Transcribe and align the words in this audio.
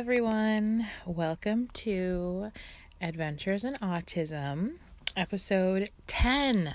everyone. 0.00 0.86
Welcome 1.04 1.68
to 1.74 2.50
Adventures 3.02 3.64
in 3.64 3.74
Autism, 3.74 4.76
episode 5.14 5.90
10. 6.06 6.74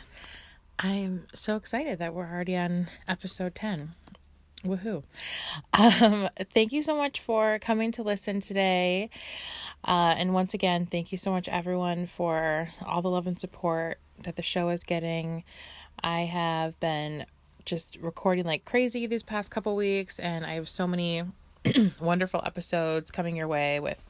I'm 0.77 1.25
so 1.33 1.55
excited 1.55 1.97
that 1.97 2.13
we're 2.13 2.29
already 2.29 2.55
on 2.55 2.85
episode 3.07 3.55
10. 3.55 3.93
Woohoo. 4.63 5.01
Um, 5.73 6.29
thank 6.53 6.71
you 6.71 6.83
so 6.83 6.95
much 6.95 7.19
for 7.21 7.57
coming 7.57 7.91
to 7.93 8.03
listen 8.03 8.41
today. 8.41 9.09
Uh, 9.83 10.13
and 10.15 10.35
once 10.35 10.53
again, 10.53 10.85
thank 10.85 11.11
you 11.11 11.17
so 11.17 11.31
much, 11.31 11.49
everyone, 11.49 12.05
for 12.05 12.69
all 12.85 13.01
the 13.01 13.09
love 13.09 13.25
and 13.25 13.39
support 13.39 13.97
that 14.21 14.35
the 14.35 14.43
show 14.43 14.69
is 14.69 14.83
getting. 14.83 15.43
I 16.03 16.21
have 16.25 16.79
been 16.79 17.25
just 17.65 17.97
recording 17.99 18.45
like 18.45 18.65
crazy 18.65 19.07
these 19.07 19.23
past 19.23 19.49
couple 19.49 19.75
weeks, 19.75 20.19
and 20.19 20.45
I 20.45 20.53
have 20.53 20.69
so 20.69 20.85
many 20.85 21.23
wonderful 21.99 22.41
episodes 22.45 23.11
coming 23.11 23.35
your 23.35 23.47
way 23.47 23.79
with 23.79 24.03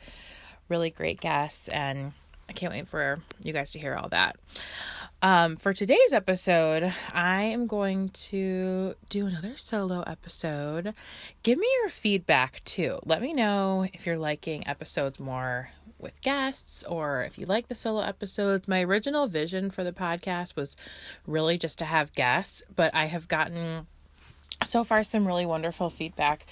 really 0.70 0.90
great 0.90 1.22
guests, 1.22 1.68
and 1.68 2.14
I 2.50 2.54
can't 2.54 2.74
wait 2.74 2.88
for 2.88 3.20
you 3.44 3.54
guys 3.54 3.72
to 3.72 3.80
hear 3.80 3.96
all 3.96 4.10
that. 4.10 4.38
Um, 5.22 5.56
for 5.56 5.74
today's 5.74 6.14
episode, 6.14 6.94
I 7.12 7.44
am 7.44 7.68
going 7.68 8.10
to 8.10 8.96
do 9.10 9.26
another 9.26 9.56
solo 9.56 10.04
episode. 10.06 10.94
Give 11.42 11.58
me 11.58 11.68
your 11.82 11.90
feedback 11.90 12.64
too. 12.66 13.00
Let 13.06 13.22
me 13.22 13.34
know 13.34 13.88
if 13.94 14.06
you're 14.06 14.18
liking 14.18 14.68
episodes 14.68 15.20
more 15.20 15.70
with 15.98 16.22
guests 16.22 16.84
or 16.84 17.24
if 17.24 17.40
you 17.40 17.46
like 17.46 17.70
the 17.70 17.76
solo 17.76 18.02
episodes. 18.02 18.68
My 18.68 18.82
original 18.82 19.28
vision 19.28 19.72
for 19.72 19.84
the 19.84 19.94
podcast 19.94 20.56
was 20.56 20.76
really 21.26 21.58
just 21.58 21.80
to 21.80 21.86
have 21.86 22.14
guests, 22.14 22.62
but 22.76 22.94
I 22.94 23.06
have 23.06 23.28
gotten 23.28 23.88
so 24.64 24.84
far 24.84 25.04
some 25.04 25.28
really 25.28 25.46
wonderful 25.46 25.90
feedback 25.90 26.46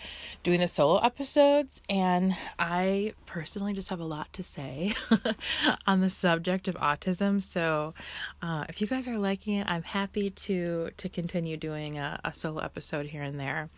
doing 0.43 0.59
the 0.59 0.67
solo 0.67 0.97
episodes 0.99 1.81
and 1.89 2.35
i 2.59 3.13
personally 3.25 3.73
just 3.73 3.89
have 3.89 3.99
a 3.99 4.05
lot 4.05 4.31
to 4.33 4.43
say 4.43 4.93
on 5.87 6.01
the 6.01 6.09
subject 6.09 6.67
of 6.67 6.75
autism. 6.75 7.41
So 7.41 7.93
uh, 8.41 8.65
if 8.69 8.81
you 8.81 8.87
guys 8.87 9.07
are 9.07 9.17
liking 9.17 9.55
it 9.55 9.67
i'm 9.69 9.83
happy 9.83 10.29
to 10.29 10.91
to 10.97 11.09
continue 11.09 11.57
doing 11.57 11.97
a, 11.97 12.19
a 12.23 12.33
solo 12.33 12.61
episode 12.61 13.05
here 13.07 13.23
and 13.23 13.39
there. 13.39 13.69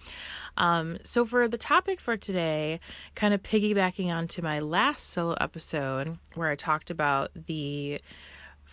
Um, 0.57 0.97
so 1.03 1.25
for 1.25 1.47
the 1.47 1.57
topic 1.57 1.99
for 1.99 2.17
today 2.17 2.79
kind 3.13 3.33
of 3.33 3.43
piggybacking 3.43 4.13
onto 4.13 4.41
my 4.41 4.59
last 4.59 5.09
solo 5.09 5.35
episode 5.39 6.17
where 6.33 6.49
i 6.49 6.55
talked 6.55 6.89
about 6.89 7.31
the 7.47 7.99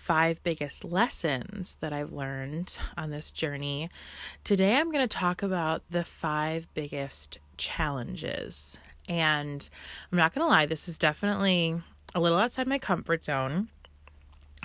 five 0.02 0.42
biggest 0.42 0.84
lessons 0.84 1.76
that 1.78 1.92
I've 1.92 2.12
learned 2.12 2.76
on 2.96 3.10
this 3.10 3.30
journey. 3.30 3.88
Today, 4.42 4.74
I'm 4.74 4.90
going 4.90 5.06
to 5.06 5.16
talk 5.16 5.44
about 5.44 5.82
the 5.90 6.02
five 6.02 6.66
biggest 6.74 7.38
challenges. 7.56 8.80
And 9.08 9.68
I'm 10.10 10.18
not 10.18 10.34
going 10.34 10.44
to 10.44 10.48
lie, 10.48 10.66
this 10.66 10.88
is 10.88 10.98
definitely 10.98 11.80
a 12.16 12.20
little 12.20 12.38
outside 12.38 12.66
my 12.66 12.80
comfort 12.80 13.22
zone. 13.22 13.68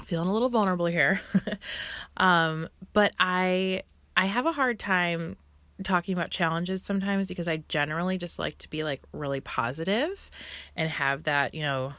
feeling 0.04 0.28
a 0.28 0.34
little 0.34 0.50
vulnerable 0.50 0.88
here. 0.88 1.22
um, 2.18 2.68
but 2.94 3.14
I 3.20 3.84
I 4.16 4.26
have 4.26 4.48
a 4.48 4.52
hard 4.52 4.80
time 4.80 5.38
talking 5.84 6.14
about 6.14 6.32
challenges 6.32 6.82
sometimes 6.82 7.28
because 7.28 7.48
I 7.48 7.58
generally 7.70 8.18
just 8.18 8.40
like 8.40 8.58
to 8.60 8.70
be 8.72 8.84
like 8.84 9.02
really 9.14 9.42
positive 9.42 10.32
and 10.76 10.90
have 10.90 11.24
that, 11.24 11.54
you 11.54 11.62
know, 11.62 11.94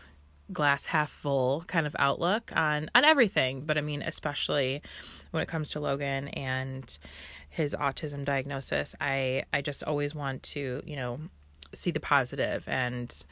glass 0.52 0.86
half 0.86 1.10
full 1.10 1.64
kind 1.66 1.86
of 1.86 1.94
outlook 1.98 2.52
on 2.54 2.90
on 2.94 3.04
everything. 3.04 3.62
But 3.62 3.78
i 3.78 3.80
mean 3.80 4.02
especially 4.02 4.82
when 5.30 5.42
it 5.42 5.48
comes 5.48 5.70
to 5.70 5.80
logan 5.80 6.28
and 6.28 6.98
his 7.50 7.74
autism 7.74 8.24
diagnosis 8.24 8.94
i 9.00 9.42
i 9.52 9.60
just 9.60 9.82
always 9.82 10.14
want 10.14 10.42
to 10.42 10.82
you 10.84 10.96
know 10.96 11.18
see 11.74 11.90
the 11.90 12.00
positive 12.00 12.64
and 12.66 13.24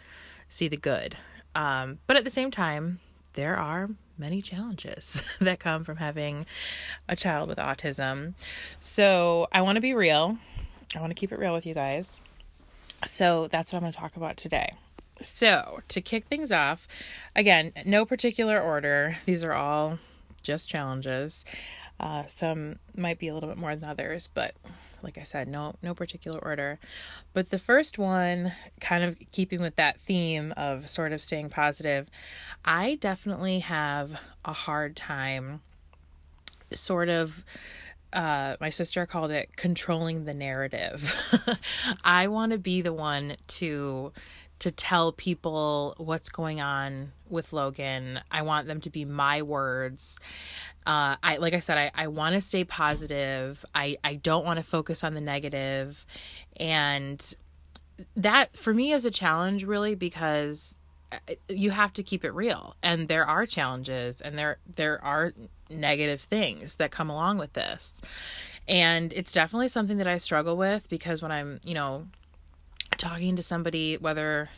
see 0.49 0.69
the 0.69 0.77
good. 0.77 1.17
Um, 1.55 1.99
but 2.07 2.17
at 2.17 2.25
the 2.25 2.31
same 2.31 2.51
time 2.51 3.01
there 3.33 3.57
are 3.57 3.91
many 4.19 4.41
challenges 4.41 5.23
that 5.41 5.61
come 5.61 5.85
from 5.85 5.97
having 5.97 6.47
a 7.09 7.17
child 7.17 7.49
with 7.49 7.59
autism. 7.59 8.35
So 8.81 9.49
i 9.53 9.63
want 9.63 9.77
to 9.77 9.83
be 9.83 9.95
real. 9.95 10.37
I 10.95 11.01
want 11.01 11.11
to 11.11 11.15
keep 11.15 11.33
it 11.33 11.39
real 11.39 11.55
with 11.55 11.67
you 11.67 11.75
guys. 11.75 12.19
So 13.05 13.49
that's 13.49 13.73
what 13.73 13.79
i'm 13.79 13.83
going 13.83 13.93
to 13.93 13.99
talk 13.99 14.17
about 14.17 14.37
today 14.37 14.73
so, 15.21 15.81
to 15.89 16.01
kick 16.01 16.27
things 16.27 16.53
off, 16.53 16.87
again, 17.35 17.73
no 17.85 18.05
particular 18.05 18.61
order. 18.61 19.17
These 19.25 19.45
are 19.45 19.53
all 19.53 19.99
just 20.43 20.69
challenges. 20.69 21.45
Uh, 21.99 22.25
some 22.27 22.79
might 22.95 23.19
be 23.19 23.29
a 23.29 23.35
little 23.35 23.49
bit 23.49 23.59
more 23.59 23.75
than 23.75 23.89
others, 23.89 24.29
but 24.33 24.55
like 25.03 25.19
I 25.19 25.23
said, 25.23 25.49
no 25.49 25.77
no 25.83 25.95
particular 25.95 26.39
order. 26.39 26.79
But 27.33 27.51
the 27.51 27.59
first 27.59 27.99
one, 27.99 28.53
kind 28.81 29.05
of 29.05 29.17
keeping 29.33 29.61
with 29.61 29.77
that 29.77 30.01
theme 30.01 30.53
of 30.57 30.89
sort 30.89 31.13
of 31.13 31.23
staying 31.23 31.51
positive, 31.51 32.09
I 32.65 32.97
definitely 32.97 33.61
have 33.61 34.21
a 34.45 34.53
hard 34.53 34.97
time 34.97 35.63
sort 36.71 37.09
of 37.09 37.45
uh, 38.13 38.57
my 38.61 38.71
sister 38.71 39.05
called 39.07 39.31
it 39.31 39.57
controlling 39.57 40.25
the 40.25 40.35
narrative. 40.35 41.13
I 42.05 42.29
want 42.29 42.53
to 42.53 42.59
be 42.59 42.81
the 42.81 42.93
one 42.93 43.37
to 43.49 44.13
to 44.61 44.71
tell 44.71 45.13
people 45.13 45.95
what's 45.99 46.29
going 46.29 46.61
on 46.61 47.13
with 47.29 47.53
Logan. 47.53 48.21
I 48.31 48.43
want 48.43 48.67
them 48.67 48.81
to 48.83 48.91
be 48.91 49.05
my 49.05 49.43
words. 49.43 50.19
Uh, 50.87 51.17
I 51.23 51.37
like 51.39 51.55
I 51.55 51.59
said, 51.59 51.79
I, 51.79 51.91
I 51.95 52.07
want 52.09 52.35
to 52.35 52.41
stay 52.41 52.65
positive. 52.65 53.65
I, 53.75 53.99
I 54.05 54.15
don't 54.15 54.45
want 54.45 54.59
to 54.59 54.63
focus 54.63 55.05
on 55.05 55.15
the 55.15 55.21
negative. 55.21 56.07
And 56.57 57.35
that 58.17 58.57
for 58.57 58.73
me 58.73 58.93
is 58.93 59.05
a 59.05 59.11
challenge 59.11 59.65
really 59.65 59.95
because 59.95 60.79
uh, 61.13 61.19
you 61.49 61.71
have 61.71 61.93
to 61.95 62.03
keep 62.03 62.25
it 62.25 62.31
real. 62.31 62.75
And 62.83 63.09
there 63.09 63.27
are 63.27 63.47
challenges 63.47 64.21
and 64.21 64.39
there 64.39 64.59
there 64.75 65.03
are 65.05 65.33
negative 65.69 66.21
things 66.21 66.77
that 66.77 66.91
come 66.91 67.11
along 67.11 67.39
with 67.39 67.53
this. 67.53 68.01
And 68.69 69.13
it's 69.13 69.33
definitely 69.33 69.69
something 69.69 69.99
that 69.99 70.07
I 70.07 70.17
struggle 70.17 70.57
with 70.57 70.89
because 70.89 71.23
when 71.23 71.31
I'm, 71.31 71.61
you 71.65 71.75
know, 71.75 72.07
talking 72.97 73.37
to 73.37 73.43
somebody, 73.43 73.97
whether 73.97 74.49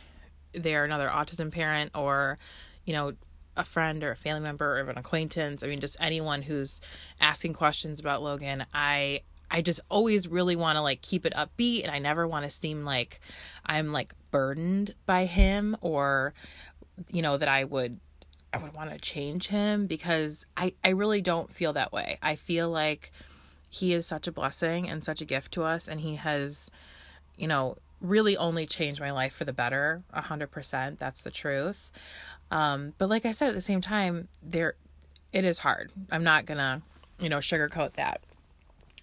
they're 0.53 0.85
another 0.85 1.07
autism 1.07 1.51
parent 1.51 1.91
or, 1.95 2.37
you 2.85 2.93
know, 2.93 3.13
a 3.57 3.63
friend 3.63 4.03
or 4.03 4.11
a 4.11 4.15
family 4.15 4.41
member 4.41 4.79
or 4.79 4.89
an 4.89 4.97
acquaintance, 4.97 5.63
I 5.63 5.67
mean, 5.67 5.81
just 5.81 5.97
anyone 5.99 6.41
who's 6.41 6.81
asking 7.19 7.53
questions 7.53 7.99
about 7.99 8.23
Logan, 8.23 8.65
I 8.73 9.21
I 9.51 9.61
just 9.61 9.79
always 9.89 10.27
really 10.27 10.55
want 10.55 10.77
to 10.77 10.81
like 10.81 11.01
keep 11.01 11.25
it 11.25 11.33
upbeat 11.33 11.83
and 11.83 11.91
I 11.91 11.99
never 11.99 12.27
want 12.27 12.45
to 12.45 12.51
seem 12.51 12.85
like 12.85 13.19
I'm 13.65 13.91
like 13.91 14.13
burdened 14.31 14.93
by 15.05 15.25
him 15.25 15.75
or 15.81 16.33
you 17.11 17.21
know 17.21 17.37
that 17.37 17.47
I 17.47 17.63
would 17.63 17.99
I 18.53 18.57
would 18.59 18.73
want 18.75 18.91
to 18.91 18.99
change 18.99 19.47
him 19.47 19.87
because 19.87 20.45
I 20.55 20.73
I 20.83 20.89
really 20.89 21.21
don't 21.21 21.51
feel 21.51 21.73
that 21.73 21.91
way. 21.91 22.19
I 22.21 22.35
feel 22.35 22.69
like 22.69 23.11
he 23.69 23.93
is 23.93 24.05
such 24.05 24.27
a 24.27 24.31
blessing 24.31 24.89
and 24.89 25.03
such 25.03 25.21
a 25.21 25.25
gift 25.25 25.51
to 25.53 25.63
us 25.63 25.87
and 25.87 25.99
he 25.99 26.15
has 26.15 26.69
you 27.35 27.47
know 27.47 27.77
really 28.01 28.37
only 28.37 28.65
changed 28.65 28.99
my 28.99 29.11
life 29.11 29.33
for 29.33 29.45
the 29.45 29.53
better 29.53 30.03
100% 30.15 30.97
that's 30.99 31.21
the 31.21 31.31
truth. 31.31 31.91
Um, 32.51 32.93
but 32.97 33.09
like 33.09 33.25
i 33.25 33.31
said 33.31 33.49
at 33.49 33.55
the 33.55 33.61
same 33.61 33.81
time 33.81 34.27
there 34.41 34.75
it 35.31 35.45
is 35.45 35.59
hard. 35.59 35.91
I'm 36.11 36.23
not 36.23 36.45
gonna 36.45 36.81
you 37.19 37.29
know 37.29 37.37
sugarcoat 37.37 37.93
that. 37.93 38.21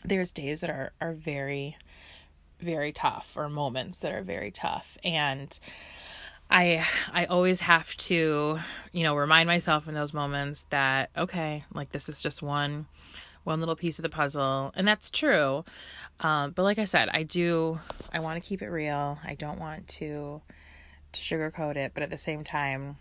There's 0.04 0.32
days 0.32 0.60
that 0.60 0.70
are 0.70 0.92
are 1.00 1.12
very 1.12 1.76
very 2.60 2.92
tough 2.92 3.34
or 3.36 3.48
moments 3.48 4.00
that 4.00 4.12
are 4.12 4.22
very 4.22 4.50
tough. 4.50 4.98
And 5.04 5.58
i 6.48 6.84
i 7.12 7.24
always 7.24 7.60
have 7.60 7.96
to 7.96 8.58
you 8.92 9.02
know 9.02 9.16
remind 9.16 9.48
myself 9.48 9.88
in 9.88 9.94
those 9.94 10.14
moments 10.14 10.64
that 10.70 11.10
okay 11.18 11.64
like 11.74 11.90
this 11.90 12.08
is 12.08 12.22
just 12.22 12.40
one 12.40 12.86
one 13.46 13.60
little 13.60 13.76
piece 13.76 13.98
of 13.98 14.02
the 14.02 14.08
puzzle 14.08 14.72
and 14.76 14.86
that's 14.86 15.10
true. 15.10 15.64
Um, 16.20 16.52
but 16.52 16.62
like 16.62 16.78
i 16.78 16.84
said 16.84 17.08
i 17.10 17.22
do 17.22 17.78
i 18.12 18.20
want 18.20 18.42
to 18.42 18.46
keep 18.46 18.62
it 18.62 18.68
real. 18.68 19.18
I 19.24 19.34
don't 19.34 19.58
want 19.58 19.88
to 19.88 20.40
to 21.12 21.20
sugarcoat 21.20 21.76
it 21.76 21.92
but 21.94 22.02
at 22.02 22.10
the 22.10 22.16
same 22.16 22.44
time 22.44 22.96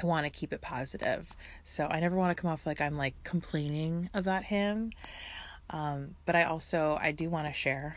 i 0.00 0.04
want 0.04 0.24
to 0.24 0.30
keep 0.30 0.52
it 0.52 0.60
positive. 0.60 1.28
So 1.62 1.86
i 1.86 2.00
never 2.00 2.16
want 2.16 2.36
to 2.36 2.40
come 2.40 2.50
off 2.50 2.66
like 2.66 2.80
i'm 2.80 2.96
like 2.96 3.14
complaining 3.24 4.10
about 4.14 4.44
him. 4.44 4.90
Um, 5.70 6.14
but 6.26 6.34
i 6.34 6.44
also 6.44 6.98
i 7.00 7.12
do 7.12 7.30
want 7.30 7.46
to 7.46 7.52
share 7.52 7.96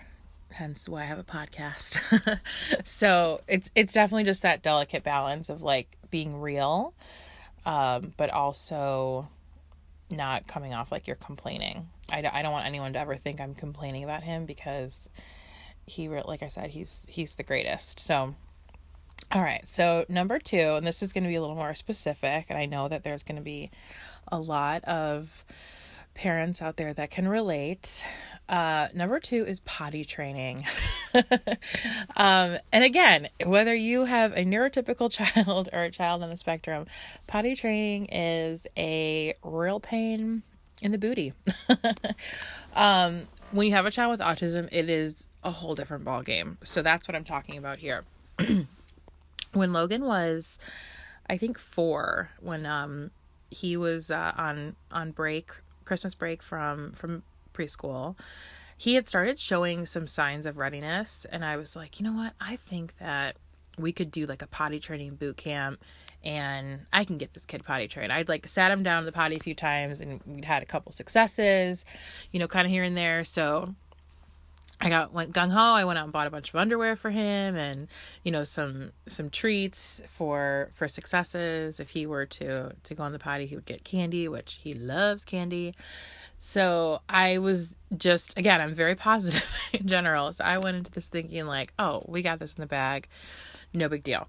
hence 0.52 0.88
why 0.88 1.02
i 1.02 1.06
have 1.06 1.20
a 1.20 1.24
podcast. 1.24 2.00
So 2.84 3.42
it's 3.48 3.72
it's 3.76 3.94
definitely 3.94 4.24
just 4.24 4.44
that 4.44 4.62
delicate 4.62 5.04
balance 5.04 5.50
of 5.50 5.62
like 5.62 5.98
being 6.10 6.40
real 6.40 6.94
um, 7.68 8.14
but 8.16 8.30
also 8.30 9.28
not 10.12 10.48
coming 10.48 10.74
off 10.74 10.92
like 10.92 11.08
you're 11.08 11.16
complaining. 11.16 11.88
I, 12.12 12.24
I 12.32 12.42
don't 12.42 12.52
want 12.52 12.66
anyone 12.66 12.94
to 12.94 13.00
ever 13.00 13.16
think 13.16 13.42
I'm 13.42 13.54
complaining 13.54 14.04
about 14.04 14.24
him 14.24 14.46
because 14.46 15.10
he, 15.86 16.08
like 16.10 16.44
I 16.44 16.48
said, 16.48 16.70
he's 16.70 17.06
he's 17.10 17.36
the 17.36 17.44
greatest. 17.44 18.00
So, 18.00 18.36
all 19.32 19.42
right. 19.42 19.68
So 19.68 20.06
number 20.10 20.40
two, 20.40 20.76
and 20.76 20.86
this 20.86 21.02
is 21.02 21.14
going 21.14 21.24
to 21.24 21.30
be 21.30 21.36
a 21.36 21.42
little 21.42 21.56
more 21.56 21.76
specific, 21.76 22.48
and 22.50 22.58
I 22.58 22.66
know 22.66 22.88
that 22.88 23.04
there's 23.04 23.24
going 23.24 23.38
to 23.38 23.42
be 23.42 23.72
a 24.32 24.40
lot 24.40 24.84
of 24.86 25.46
parents 26.18 26.64
out 26.64 26.78
there 26.78 26.94
that 26.96 27.12
can 27.12 27.28
relate. 27.28 28.04
Uh, 28.50 28.88
number 28.94 29.20
two 29.20 29.46
is 29.46 29.60
potty 29.62 30.04
training. 30.04 30.66
um, 32.18 32.58
and 32.74 32.84
again, 32.84 33.30
whether 33.46 33.74
you 33.74 34.06
have 34.06 34.34
a 34.34 34.44
neurotypical 34.44 35.12
child 35.36 35.70
or 35.72 35.84
a 35.84 35.92
child 35.92 36.24
on 36.24 36.30
the 36.30 36.36
spectrum, 36.36 36.88
potty 37.28 37.56
training 37.56 38.08
is 38.08 38.66
a 38.76 39.36
real 39.44 39.80
pain 39.80 40.42
in 40.82 40.92
the 40.92 40.98
booty. 40.98 41.34
um, 42.76 43.24
when 43.52 43.68
you 43.68 43.74
have 43.74 43.86
a 43.86 43.92
child 43.92 44.12
with 44.12 44.20
autism, 44.20 44.68
it 44.72 44.90
is 44.90 45.28
a 45.44 45.52
whole 45.52 45.76
different 45.76 46.04
ball 46.04 46.24
game. 46.24 46.58
So 46.64 46.82
that's 46.82 47.08
what 47.08 47.16
I'm 47.16 47.24
talking 47.24 47.58
about 47.58 47.78
here. 47.78 48.04
when 49.54 49.72
Logan 49.72 50.04
was, 50.04 50.58
I 51.30 51.38
think 51.38 51.60
four, 51.60 52.32
when 52.40 52.66
um 52.66 53.12
he 53.50 53.78
was 53.78 54.12
uh, 54.12 54.34
on 54.36 54.76
on 54.92 55.12
break, 55.12 55.52
Christmas 55.88 56.14
break 56.14 56.44
from 56.44 56.92
from 56.92 57.24
preschool, 57.54 58.16
he 58.78 58.94
had 58.94 59.08
started 59.08 59.40
showing 59.40 59.86
some 59.86 60.06
signs 60.06 60.46
of 60.46 60.58
readiness, 60.58 61.26
and 61.32 61.44
I 61.44 61.58
was 61.58 61.76
like, 61.76 62.00
you 62.00 62.06
know 62.06 62.14
what, 62.14 62.34
I 62.40 62.58
think 62.58 62.94
that 63.00 63.38
we 63.78 63.92
could 63.92 64.12
do 64.12 64.26
like 64.26 64.42
a 64.42 64.48
potty 64.48 64.80
training 64.80 65.16
boot 65.16 65.38
camp 65.38 65.84
and 66.24 66.80
I 66.92 67.06
can 67.06 67.18
get 67.18 67.34
this 67.34 67.46
kid 67.46 67.64
potty 67.64 67.88
trained. 67.88 68.12
I'd 68.12 68.28
like 68.28 68.48
sat 68.48 68.72
him 68.72 68.84
down 68.84 69.04
to 69.04 69.06
the 69.06 69.12
potty 69.12 69.36
a 69.36 69.40
few 69.40 69.54
times 69.54 70.02
and 70.02 70.20
we'd 70.26 70.46
had 70.46 70.64
a 70.64 70.66
couple 70.66 70.92
successes, 70.92 71.86
you 72.32 72.40
know, 72.40 72.48
kind 72.48 72.66
of 72.66 72.72
here 72.72 72.84
and 72.84 72.98
there. 72.98 73.24
So 73.24 73.76
I 74.80 74.90
got 74.90 75.12
went 75.12 75.34
gung 75.34 75.50
ho. 75.50 75.60
I 75.60 75.86
went 75.86 75.98
out 75.98 76.04
and 76.04 76.14
bought 76.14 76.28
a 76.28 76.32
bunch 76.32 76.50
of 76.50 76.56
underwear 76.56 76.96
for 76.96 77.10
him 77.10 77.56
and 77.56 77.88
you 78.24 78.32
know 78.32 78.44
some 78.44 78.92
some 79.08 79.30
treats 79.30 80.02
for 80.08 80.70
for 80.74 80.88
successes. 80.88 81.80
If 81.80 81.90
he 81.90 82.06
were 82.06 82.26
to 82.28 82.74
to 82.84 82.96
go 82.96 83.04
on 83.04 83.12
the 83.12 83.20
potty, 83.20 83.48
he 83.48 83.56
would 83.56 83.66
get 83.66 83.84
candy, 83.84 84.28
which 84.28 84.60
he 84.64 84.74
loves 84.74 85.26
candy. 85.26 85.74
So 86.40 87.02
I 87.10 87.40
was 87.40 87.76
just 87.98 88.38
again, 88.38 88.62
I'm 88.62 88.76
very 88.76 88.96
positive 89.10 89.44
in 89.74 89.88
general. 89.88 90.32
So 90.32 90.44
I 90.44 90.60
went 90.60 90.78
into 90.78 90.92
this 90.92 91.08
thinking 91.08 91.48
like, 91.48 91.74
oh, 91.80 92.04
we 92.08 92.22
got 92.22 92.40
this 92.40 92.54
in 92.54 92.62
the 92.62 92.68
bag, 92.68 93.08
no 93.74 93.90
big 93.90 94.04
deal. 94.04 94.28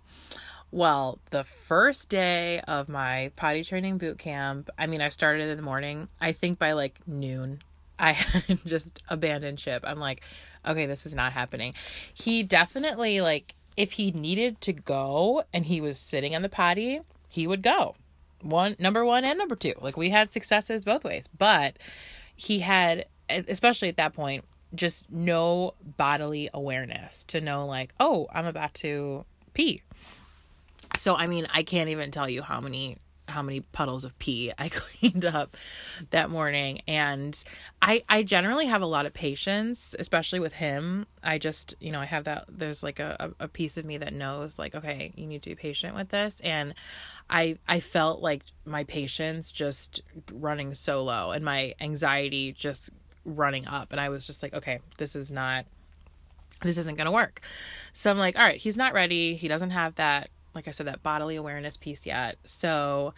Well, 0.70 1.18
the 1.30 1.44
first 1.44 2.10
day 2.10 2.60
of 2.68 2.88
my 2.90 3.32
potty 3.36 3.64
training 3.64 3.96
boot 3.98 4.18
camp, 4.18 4.68
I 4.78 4.86
mean, 4.86 5.00
I 5.00 5.08
started 5.08 5.48
in 5.48 5.56
the 5.56 5.62
morning. 5.62 6.08
I 6.20 6.32
think 6.32 6.58
by 6.58 6.72
like 6.72 7.06
noon, 7.06 7.60
I 7.98 8.16
just 8.66 9.02
abandoned 9.08 9.60
ship. 9.60 9.84
I'm 9.86 9.98
like, 9.98 10.22
okay, 10.66 10.86
this 10.86 11.06
is 11.06 11.14
not 11.14 11.32
happening. 11.32 11.74
He 12.14 12.42
definitely 12.42 13.20
like 13.20 13.54
if 13.76 13.92
he 13.92 14.10
needed 14.10 14.60
to 14.62 14.72
go 14.72 15.44
and 15.52 15.64
he 15.64 15.80
was 15.80 15.98
sitting 15.98 16.34
on 16.34 16.42
the 16.42 16.48
potty, 16.48 17.00
he 17.28 17.46
would 17.46 17.62
go. 17.62 17.94
One 18.42 18.76
number 18.78 19.04
1 19.04 19.24
and 19.24 19.38
number 19.38 19.56
2. 19.56 19.74
Like 19.80 19.96
we 19.96 20.10
had 20.10 20.32
successes 20.32 20.84
both 20.84 21.04
ways, 21.04 21.26
but 21.26 21.76
he 22.36 22.60
had 22.60 23.06
especially 23.28 23.88
at 23.88 23.96
that 23.96 24.14
point 24.14 24.44
just 24.74 25.10
no 25.10 25.74
bodily 25.96 26.50
awareness 26.52 27.24
to 27.24 27.40
know 27.40 27.66
like, 27.66 27.92
"Oh, 27.98 28.26
I'm 28.32 28.46
about 28.46 28.74
to 28.74 29.24
pee." 29.54 29.82
So 30.94 31.14
I 31.14 31.26
mean, 31.26 31.46
I 31.52 31.62
can't 31.62 31.88
even 31.88 32.10
tell 32.10 32.28
you 32.28 32.42
how 32.42 32.60
many 32.60 32.98
how 33.28 33.42
many 33.42 33.60
puddles 33.60 34.04
of 34.04 34.18
pee 34.18 34.52
I 34.58 34.68
cleaned 34.72 35.24
up 35.24 35.56
that 36.10 36.30
morning. 36.30 36.82
And 36.88 37.42
I 37.82 38.04
I 38.08 38.22
generally 38.22 38.66
have 38.66 38.82
a 38.82 38.86
lot 38.86 39.06
of 39.06 39.14
patience, 39.14 39.94
especially 39.98 40.40
with 40.40 40.54
him. 40.54 41.06
I 41.22 41.38
just, 41.38 41.74
you 41.80 41.92
know, 41.92 42.00
I 42.00 42.06
have 42.06 42.24
that 42.24 42.46
there's 42.48 42.82
like 42.82 43.00
a, 43.00 43.32
a 43.38 43.48
piece 43.48 43.76
of 43.76 43.84
me 43.84 43.98
that 43.98 44.12
knows 44.12 44.58
like, 44.58 44.74
okay, 44.74 45.12
you 45.16 45.26
need 45.26 45.42
to 45.42 45.50
be 45.50 45.54
patient 45.54 45.94
with 45.94 46.08
this. 46.08 46.40
And 46.40 46.74
I 47.30 47.58
I 47.66 47.80
felt 47.80 48.20
like 48.20 48.42
my 48.64 48.84
patience 48.84 49.52
just 49.52 50.02
running 50.32 50.74
so 50.74 51.02
low 51.04 51.30
and 51.30 51.44
my 51.44 51.74
anxiety 51.80 52.52
just 52.52 52.90
running 53.24 53.66
up. 53.66 53.92
And 53.92 54.00
I 54.00 54.08
was 54.08 54.26
just 54.26 54.42
like, 54.42 54.54
okay, 54.54 54.80
this 54.96 55.14
is 55.14 55.30
not 55.30 55.66
this 56.62 56.78
isn't 56.78 56.96
going 56.96 57.06
to 57.06 57.12
work. 57.12 57.40
So 57.92 58.10
I'm 58.10 58.18
like, 58.18 58.36
all 58.36 58.44
right, 58.44 58.56
he's 58.56 58.76
not 58.76 58.92
ready. 58.92 59.36
He 59.36 59.48
doesn't 59.48 59.70
have 59.70 59.94
that 59.96 60.28
like 60.58 60.66
I 60.66 60.72
said, 60.72 60.86
that 60.86 61.04
bodily 61.04 61.36
awareness 61.36 61.76
piece 61.76 62.04
yet. 62.04 62.36
So, 62.44 63.14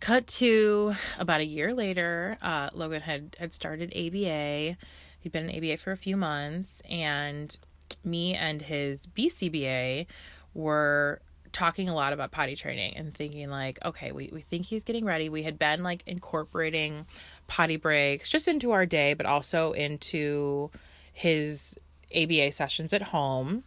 cut 0.00 0.26
to 0.26 0.94
about 1.18 1.40
a 1.40 1.44
year 1.44 1.74
later, 1.74 2.38
uh, 2.40 2.70
Logan 2.72 3.02
had 3.02 3.36
had 3.38 3.52
started 3.52 3.92
ABA. 3.94 4.78
He'd 5.20 5.32
been 5.32 5.50
in 5.50 5.56
ABA 5.56 5.76
for 5.76 5.92
a 5.92 5.98
few 5.98 6.16
months, 6.16 6.80
and 6.88 7.54
me 8.02 8.34
and 8.34 8.62
his 8.62 9.06
BCBA 9.06 10.06
were 10.54 11.20
talking 11.52 11.90
a 11.90 11.94
lot 11.94 12.14
about 12.14 12.30
potty 12.30 12.56
training 12.56 12.96
and 12.96 13.12
thinking 13.12 13.50
like 13.50 13.76
okay 13.84 14.12
we, 14.12 14.30
we 14.32 14.40
think 14.40 14.64
he's 14.64 14.84
getting 14.84 15.04
ready 15.04 15.28
we 15.28 15.42
had 15.42 15.58
been 15.58 15.82
like 15.82 16.00
incorporating 16.06 17.04
potty 17.48 17.76
breaks 17.76 18.30
just 18.30 18.46
into 18.46 18.70
our 18.70 18.86
day 18.86 19.14
but 19.14 19.26
also 19.26 19.72
into 19.72 20.70
his 21.12 21.76
aba 22.14 22.52
sessions 22.52 22.92
at 22.92 23.02
home 23.02 23.64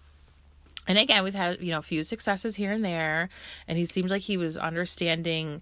and 0.88 0.98
again 0.98 1.24
we've 1.24 1.34
had 1.34 1.62
you 1.62 1.72
know 1.72 1.80
a 1.80 1.84
few 1.84 2.04
successes 2.04 2.56
here 2.56 2.72
and 2.72 2.84
there 2.84 3.30
and 3.68 3.78
he 3.78 3.86
seemed 3.86 4.10
like 4.10 4.22
he 4.22 4.38
was 4.38 4.58
understanding 4.58 5.62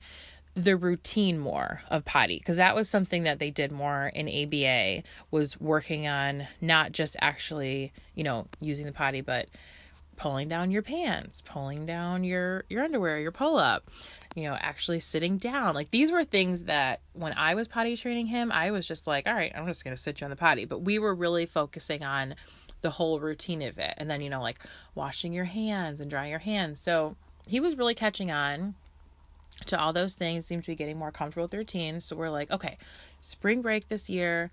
the 0.54 0.76
routine 0.76 1.40
more 1.40 1.82
of 1.90 2.04
potty 2.04 2.38
because 2.38 2.58
that 2.58 2.76
was 2.76 2.90
something 2.90 3.24
that 3.24 3.40
they 3.40 3.50
did 3.50 3.72
more 3.72 4.12
in 4.14 4.28
ABA 4.28 5.04
was 5.32 5.60
working 5.62 6.08
on 6.08 6.46
not 6.60 6.92
just 6.92 7.16
actually 7.22 7.94
you 8.16 8.24
know 8.24 8.46
using 8.60 8.86
the 8.86 8.92
potty 8.92 9.22
but 9.22 9.48
pulling 10.18 10.50
down 10.50 10.70
your 10.70 10.82
pants 10.82 11.42
pulling 11.42 11.86
down 11.86 12.24
your 12.24 12.66
your 12.70 12.84
underwear 12.84 13.18
your 13.18 13.32
pull 13.32 13.58
up 13.58 13.90
you 14.36 14.44
know 14.44 14.58
actually 14.60 15.00
sitting 15.00 15.38
down. 15.38 15.76
Like 15.76 15.92
these 15.92 16.12
were 16.12 16.24
things 16.24 16.66
that 16.66 17.02
when 17.14 17.34
I 17.34 17.56
was 17.56 17.68
potty 17.68 17.98
training 17.98 18.28
him 18.28 18.52
I 18.52 18.72
was 18.72 18.88
just 18.88 19.08
like 19.08 19.28
all 19.28 19.34
right 19.34 19.52
I'm 19.56 19.68
just 19.68 19.84
going 19.84 19.96
to 19.96 20.02
sit 20.02 20.22
you 20.22 20.26
on 20.26 20.32
the 20.32 20.38
potty. 20.38 20.66
But 20.66 20.80
we 20.80 21.00
were 21.00 21.14
really 21.14 21.46
focusing 21.46 22.04
on 22.04 22.36
the 22.82 22.90
whole 22.90 23.20
routine 23.20 23.62
of 23.62 23.78
it. 23.78 23.94
And 23.98 24.10
then, 24.10 24.22
you 24.22 24.30
know, 24.30 24.42
like 24.42 24.60
washing 24.96 25.34
your 25.34 25.46
hands 25.46 26.02
and 26.02 26.10
drying 26.10 26.30
your 26.30 26.40
hands. 26.40 26.80
So 26.80 27.16
he 27.48 27.60
was 27.60 27.78
really 27.78 27.96
catching 27.96 28.32
on 28.32 28.76
to 29.68 29.80
all 29.80 29.94
those 29.94 30.16
things, 30.16 30.46
seemed 30.46 30.64
to 30.64 30.72
be 30.72 30.76
getting 30.76 30.98
more 30.98 31.12
comfortable 31.12 31.44
with 31.44 31.52
the 31.52 31.58
routine. 31.58 32.02
So 32.02 32.16
we're 32.16 32.30
like, 32.30 32.52
okay, 32.52 32.78
spring 33.20 33.62
break 33.62 33.88
this 33.88 34.10
year, 34.10 34.52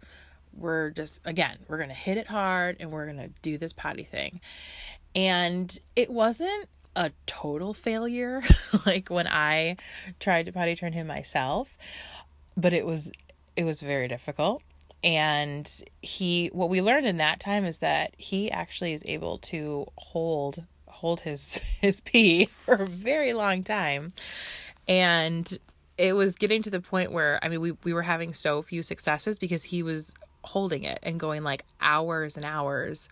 we're 0.56 0.90
just, 0.90 1.20
again, 1.24 1.58
we're 1.68 1.78
going 1.78 1.88
to 1.88 1.94
hit 1.94 2.18
it 2.18 2.26
hard 2.26 2.76
and 2.80 2.90
we're 2.90 3.06
going 3.06 3.18
to 3.18 3.30
do 3.42 3.58
this 3.58 3.72
potty 3.72 4.04
thing. 4.04 4.40
And 5.14 5.76
it 5.96 6.10
wasn't 6.10 6.68
a 6.96 7.12
total 7.26 7.74
failure 7.74 8.42
like 8.86 9.08
when 9.08 9.26
I 9.26 9.76
tried 10.20 10.46
to 10.46 10.52
potty 10.52 10.74
train 10.74 10.92
him 10.92 11.06
myself, 11.06 11.78
but 12.56 12.72
it 12.72 12.84
was 12.84 13.12
it 13.56 13.64
was 13.64 13.80
very 13.80 14.06
difficult 14.06 14.62
and 15.04 15.82
he 16.02 16.48
what 16.52 16.68
we 16.68 16.82
learned 16.82 17.06
in 17.06 17.18
that 17.18 17.40
time 17.40 17.64
is 17.64 17.78
that 17.78 18.14
he 18.16 18.50
actually 18.50 18.92
is 18.92 19.02
able 19.06 19.38
to 19.38 19.86
hold 19.96 20.64
hold 20.86 21.20
his 21.20 21.60
his 21.80 22.00
pee 22.00 22.46
for 22.64 22.74
a 22.74 22.86
very 22.86 23.32
long 23.32 23.62
time. 23.62 24.10
And 24.86 25.58
it 25.98 26.12
was 26.14 26.36
getting 26.36 26.62
to 26.62 26.70
the 26.70 26.80
point 26.80 27.12
where 27.12 27.38
i 27.42 27.48
mean 27.48 27.60
we, 27.60 27.72
we 27.82 27.92
were 27.92 28.02
having 28.02 28.32
so 28.32 28.62
few 28.62 28.82
successes 28.82 29.38
because 29.38 29.64
he 29.64 29.82
was 29.82 30.14
holding 30.44 30.84
it 30.84 30.98
and 31.02 31.18
going 31.20 31.42
like 31.42 31.64
hours 31.80 32.36
and 32.36 32.46
hours 32.46 33.08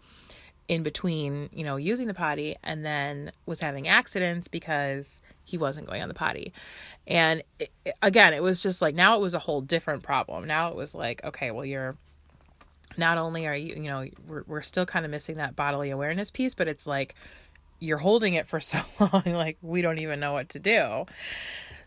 in 0.69 0.83
between 0.83 1.49
you 1.53 1.65
know 1.65 1.77
using 1.77 2.07
the 2.07 2.15
potty 2.15 2.57
and 2.63 2.85
then 2.85 3.31
was 3.47 3.61
having 3.61 3.89
accidents 3.89 4.49
because 4.49 5.23
he 5.47 5.57
wasn't 5.57 5.87
going 5.87 6.03
on 6.03 6.09
the 6.09 6.15
potty. 6.15 6.53
And 7.07 7.43
it, 7.61 7.71
again, 8.03 8.35
it 8.35 8.43
was 8.43 8.63
just 8.63 8.83
like 8.83 8.95
now 8.95 9.17
it 9.17 9.21
was 9.21 9.35
a 9.35 9.39
whole 9.39 9.61
different 9.61 10.03
problem. 10.03 10.47
Now 10.47 10.69
it 10.69 10.77
was 10.77 10.95
like, 10.95 11.23
okay, 11.25 11.53
well, 11.53 11.65
you're 11.65 11.97
not 12.97 13.17
only 13.17 13.47
are 13.47 13.55
you, 13.55 13.75
you 13.75 13.91
know, 13.91 14.07
we're, 14.27 14.43
we're 14.47 14.63
still 14.63 14.87
kind 14.87 15.05
of 15.05 15.11
missing 15.11 15.37
that 15.37 15.55
bodily 15.55 15.91
awareness 15.91 16.31
piece, 16.31 16.55
but 16.55 16.69
it's 16.69 16.87
like 16.87 17.15
you're 17.79 17.99
holding 17.99 18.35
it 18.35 18.47
for 18.47 18.61
so 18.61 18.81
long, 18.99 19.23
like 19.27 19.57
we 19.63 19.83
don't 19.83 20.01
even 20.01 20.21
know 20.21 20.33
what 20.33 20.51
to 20.51 20.59
do. 20.59 21.07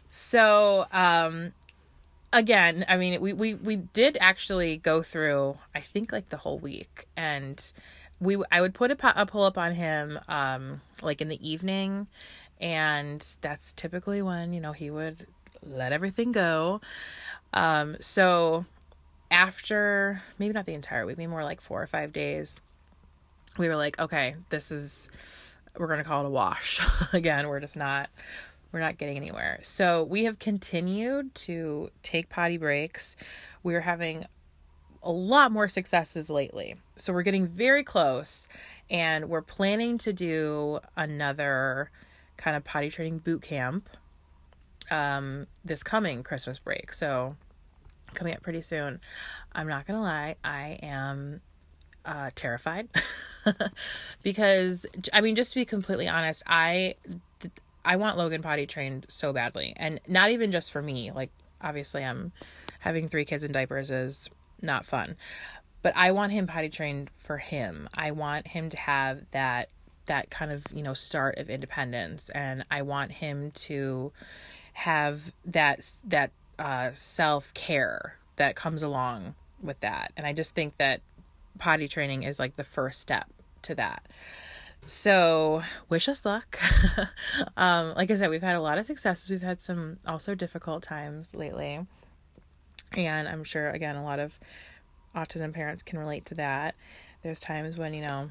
So, 0.09 0.85
um, 0.91 1.51
again, 2.31 2.85
I 2.87 2.97
mean, 2.97 3.19
we, 3.21 3.33
we, 3.33 3.55
we 3.55 3.75
did 3.75 4.17
actually 4.19 4.77
go 4.77 5.03
through, 5.03 5.57
I 5.75 5.81
think 5.81 6.11
like 6.11 6.29
the 6.29 6.37
whole 6.37 6.59
week 6.59 7.05
and 7.15 7.59
we, 8.21 8.41
I 8.51 8.61
would 8.61 8.73
put 8.73 8.91
a, 8.91 9.21
a 9.21 9.25
pull 9.25 9.43
up 9.43 9.57
on 9.57 9.73
him, 9.73 10.19
um, 10.27 10.81
like 11.01 11.21
in 11.21 11.29
the 11.29 11.49
evening 11.49 12.07
and 12.59 13.25
that's 13.41 13.73
typically 13.73 14.21
when 14.21 14.53
you 14.53 14.59
know 14.59 14.71
he 14.71 14.89
would 14.89 15.25
let 15.63 15.91
everything 15.93 16.31
go. 16.31 16.81
Um 17.53 17.97
so 17.99 18.65
after 19.31 20.21
maybe 20.37 20.53
not 20.53 20.65
the 20.65 20.73
entire 20.73 21.05
week 21.05 21.17
maybe 21.17 21.29
more 21.29 21.43
like 21.43 21.61
four 21.61 21.81
or 21.81 21.87
five 21.87 22.11
days 22.11 22.59
we 23.59 23.67
were 23.67 23.75
like 23.75 23.99
okay 23.99 24.35
this 24.49 24.71
is 24.71 25.09
we're 25.77 25.85
going 25.85 25.99
to 25.99 26.03
call 26.03 26.23
it 26.23 26.27
a 26.27 26.31
wash. 26.31 26.81
Again 27.13 27.47
we're 27.47 27.59
just 27.59 27.77
not 27.77 28.09
we're 28.71 28.79
not 28.79 28.97
getting 28.97 29.17
anywhere. 29.17 29.59
So 29.63 30.03
we 30.03 30.25
have 30.25 30.37
continued 30.37 31.33
to 31.35 31.89
take 32.03 32.29
potty 32.29 32.57
breaks. 32.57 33.15
We're 33.63 33.81
having 33.81 34.25
a 35.03 35.11
lot 35.11 35.51
more 35.51 35.67
successes 35.67 36.29
lately 36.29 36.75
so 36.95 37.13
we're 37.13 37.23
getting 37.23 37.47
very 37.47 37.83
close 37.83 38.47
and 38.89 39.29
we're 39.29 39.41
planning 39.41 39.97
to 39.97 40.11
do 40.11 40.79
another 40.97 41.89
kind 42.37 42.57
of 42.57 42.63
potty 42.63 42.89
training 42.89 43.19
boot 43.19 43.41
camp 43.41 43.89
um, 44.91 45.47
this 45.63 45.83
coming 45.83 46.23
Christmas 46.23 46.59
break. 46.59 46.93
So 46.93 47.35
coming 48.13 48.33
up 48.33 48.41
pretty 48.41 48.61
soon. 48.61 48.99
I'm 49.53 49.67
not 49.67 49.85
gonna 49.85 50.01
lie, 50.01 50.35
I 50.43 50.79
am 50.81 51.41
uh, 52.05 52.31
terrified 52.35 52.87
because 54.23 54.85
I 55.13 55.21
mean, 55.21 55.35
just 55.35 55.53
to 55.53 55.59
be 55.59 55.65
completely 55.65 56.07
honest, 56.07 56.43
I 56.47 56.95
I 57.85 57.95
want 57.95 58.17
Logan 58.17 58.41
potty 58.41 58.65
trained 58.65 59.05
so 59.09 59.31
badly, 59.31 59.73
and 59.77 59.99
not 60.07 60.31
even 60.31 60.51
just 60.51 60.71
for 60.71 60.81
me. 60.81 61.11
Like, 61.11 61.29
obviously, 61.61 62.03
I'm 62.03 62.31
having 62.79 63.07
three 63.07 63.25
kids 63.25 63.43
in 63.43 63.51
diapers 63.51 63.91
is 63.91 64.29
not 64.61 64.85
fun, 64.85 65.15
but 65.81 65.93
I 65.95 66.11
want 66.11 66.31
him 66.31 66.47
potty 66.47 66.69
trained 66.69 67.09
for 67.17 67.37
him. 67.37 67.89
I 67.93 68.11
want 68.11 68.47
him 68.47 68.69
to 68.69 68.79
have 68.79 69.21
that 69.31 69.69
that 70.05 70.29
kind 70.29 70.51
of 70.51 70.65
you 70.73 70.83
know 70.83 70.93
start 70.93 71.37
of 71.37 71.49
independence, 71.49 72.29
and 72.29 72.65
I 72.69 72.81
want 72.81 73.11
him 73.11 73.51
to 73.51 74.11
have 74.73 75.33
that 75.45 75.89
that 76.05 76.31
uh, 76.57 76.91
self 76.91 77.53
care 77.53 78.17
that 78.35 78.55
comes 78.55 78.83
along 78.83 79.35
with 79.61 79.79
that. 79.81 80.11
And 80.17 80.25
I 80.25 80.33
just 80.33 80.55
think 80.55 80.77
that 80.77 81.01
potty 81.57 81.87
training 81.87 82.23
is 82.23 82.39
like 82.39 82.55
the 82.55 82.63
first 82.63 83.01
step 83.01 83.27
to 83.63 83.75
that. 83.75 84.07
So, 84.85 85.61
wish 85.89 86.07
us 86.07 86.25
luck. 86.25 86.57
um, 87.57 87.93
like 87.95 88.09
I 88.09 88.15
said, 88.15 88.29
we've 88.29 88.41
had 88.41 88.55
a 88.55 88.61
lot 88.61 88.77
of 88.77 88.85
successes. 88.85 89.29
We've 89.29 89.41
had 89.41 89.61
some 89.61 89.97
also 90.07 90.35
difficult 90.35 90.83
times 90.83 91.35
lately. 91.35 91.85
And 92.95 93.27
I'm 93.27 93.43
sure, 93.43 93.69
again, 93.69 93.95
a 93.95 94.03
lot 94.03 94.19
of 94.19 94.37
autism 95.15 95.53
parents 95.53 95.83
can 95.83 95.99
relate 95.99 96.25
to 96.25 96.35
that. 96.35 96.75
There's 97.23 97.39
times 97.39 97.77
when, 97.77 97.93
you 97.93 98.01
know, 98.01 98.29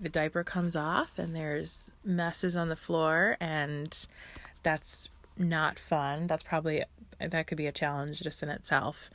the 0.00 0.08
diaper 0.08 0.42
comes 0.42 0.76
off 0.76 1.18
and 1.18 1.34
there's 1.34 1.92
messes 2.04 2.56
on 2.56 2.68
the 2.68 2.76
floor, 2.76 3.36
and 3.40 3.94
that's 4.62 5.08
not 5.36 5.78
fun. 5.78 6.26
That's 6.26 6.42
probably 6.42 6.84
that 7.18 7.46
could 7.46 7.58
be 7.58 7.66
a 7.66 7.72
challenge 7.72 8.20
just 8.20 8.42
in 8.42 8.48
itself. 8.48 9.10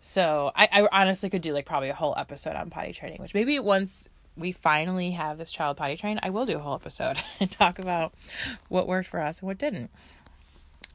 So 0.00 0.50
I, 0.54 0.68
I 0.70 1.00
honestly 1.00 1.30
could 1.30 1.42
do 1.42 1.52
like 1.52 1.66
probably 1.66 1.88
a 1.88 1.94
whole 1.94 2.14
episode 2.16 2.56
on 2.56 2.70
potty 2.70 2.92
training, 2.92 3.22
which 3.22 3.34
maybe 3.34 3.58
once 3.60 4.08
we 4.36 4.52
finally 4.52 5.12
have 5.12 5.38
this 5.38 5.52
child 5.52 5.76
potty 5.76 5.96
trained, 5.96 6.20
I 6.22 6.30
will 6.30 6.46
do 6.46 6.56
a 6.56 6.58
whole 6.58 6.74
episode 6.74 7.16
and 7.40 7.50
talk 7.50 7.78
about 7.78 8.12
what 8.68 8.88
worked 8.88 9.08
for 9.08 9.20
us 9.20 9.40
and 9.40 9.46
what 9.46 9.58
didn't. 9.58 9.90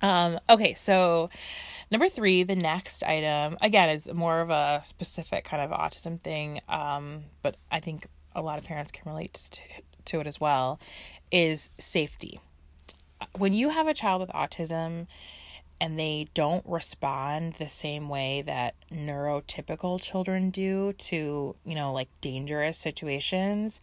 Um, 0.02 0.40
okay, 0.50 0.74
so 0.74 1.30
number 1.92 2.10
three, 2.10 2.44
the 2.44 2.56
next 2.56 3.04
item 3.04 3.58
again 3.62 3.90
is 3.90 4.12
more 4.14 4.42
of 4.42 4.50
a 4.50 4.82
specific 4.84 5.44
kind 5.44 5.62
of 5.62 5.78
autism 5.78 6.20
thing, 6.22 6.62
um, 6.70 7.24
but 7.42 7.56
I 7.72 7.80
think 7.80 8.08
a 8.36 8.42
lot 8.42 8.58
of 8.58 8.64
parents 8.64 8.92
can 8.92 9.10
relate 9.12 9.34
to, 9.34 9.62
to 10.06 10.20
it 10.20 10.28
as 10.28 10.40
well. 10.40 10.80
Is 11.32 11.70
safety 11.78 12.40
when 13.38 13.54
you 13.54 13.70
have 13.70 13.88
a 13.88 13.94
child 13.94 14.22
with 14.22 14.30
autism 14.30 15.08
and 15.82 15.98
they 15.98 16.28
don't 16.34 16.66
respond 16.66 17.54
the 17.54 17.68
same 17.68 18.10
way 18.10 18.42
that 18.42 18.76
neurotypical 18.92 20.02
children 20.02 20.50
do 20.50 20.94
to, 20.94 21.56
you 21.64 21.76
know, 21.76 21.94
like 21.94 22.10
dangerous 22.22 22.78
situations, 22.78 23.80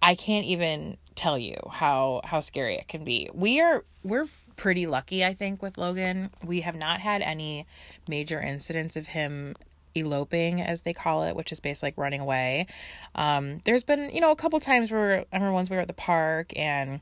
I 0.00 0.14
can't 0.14 0.46
even 0.46 0.96
tell 1.14 1.36
you 1.36 1.56
how 1.70 2.20
how 2.24 2.40
scary 2.40 2.76
it 2.76 2.88
can 2.88 3.04
be. 3.04 3.28
We 3.34 3.60
are 3.60 3.84
we're 4.02 4.28
pretty 4.58 4.86
lucky, 4.86 5.24
I 5.24 5.32
think, 5.32 5.62
with 5.62 5.78
Logan. 5.78 6.30
We 6.44 6.60
have 6.60 6.76
not 6.76 7.00
had 7.00 7.22
any 7.22 7.66
major 8.06 8.40
incidents 8.40 8.96
of 8.96 9.06
him 9.06 9.54
eloping 9.94 10.60
as 10.60 10.82
they 10.82 10.92
call 10.92 11.24
it 11.24 11.34
which 11.34 11.50
is 11.50 11.58
basically 11.58 11.88
like 11.88 11.98
running 11.98 12.20
away 12.20 12.66
um, 13.16 13.58
there's 13.64 13.82
been 13.82 14.10
you 14.10 14.20
know 14.20 14.30
a 14.30 14.36
couple 14.36 14.60
times 14.60 14.92
where 14.92 15.24
i 15.32 15.36
remember 15.36 15.50
once 15.50 15.70
we 15.70 15.76
were 15.76 15.82
at 15.82 15.88
the 15.88 15.94
park 15.94 16.52
and 16.56 17.00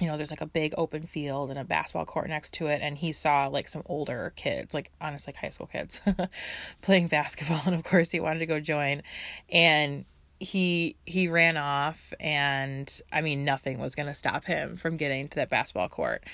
you 0.00 0.06
know, 0.06 0.16
there's 0.16 0.30
like 0.30 0.42
a 0.42 0.46
big 0.46 0.74
open 0.76 1.06
field 1.06 1.50
and 1.50 1.58
a 1.58 1.64
basketball 1.64 2.04
court 2.04 2.28
next 2.28 2.54
to 2.54 2.66
it. 2.66 2.80
And 2.82 2.98
he 2.98 3.12
saw 3.12 3.46
like 3.46 3.68
some 3.68 3.82
older 3.86 4.32
kids, 4.36 4.74
like 4.74 4.90
honestly, 5.00 5.32
like 5.32 5.40
high 5.40 5.48
school 5.48 5.66
kids 5.66 6.00
playing 6.82 7.08
basketball. 7.08 7.60
And 7.66 7.74
of 7.74 7.82
course, 7.82 8.10
he 8.10 8.20
wanted 8.20 8.40
to 8.40 8.46
go 8.46 8.60
join. 8.60 9.02
And 9.50 10.04
he 10.38 10.96
he 11.04 11.28
ran 11.28 11.56
off 11.56 12.12
and 12.20 13.00
i 13.12 13.20
mean 13.20 13.44
nothing 13.44 13.78
was 13.78 13.94
going 13.94 14.06
to 14.06 14.14
stop 14.14 14.44
him 14.44 14.76
from 14.76 14.96
getting 14.96 15.28
to 15.28 15.36
that 15.36 15.48
basketball 15.48 15.88
court 15.88 16.24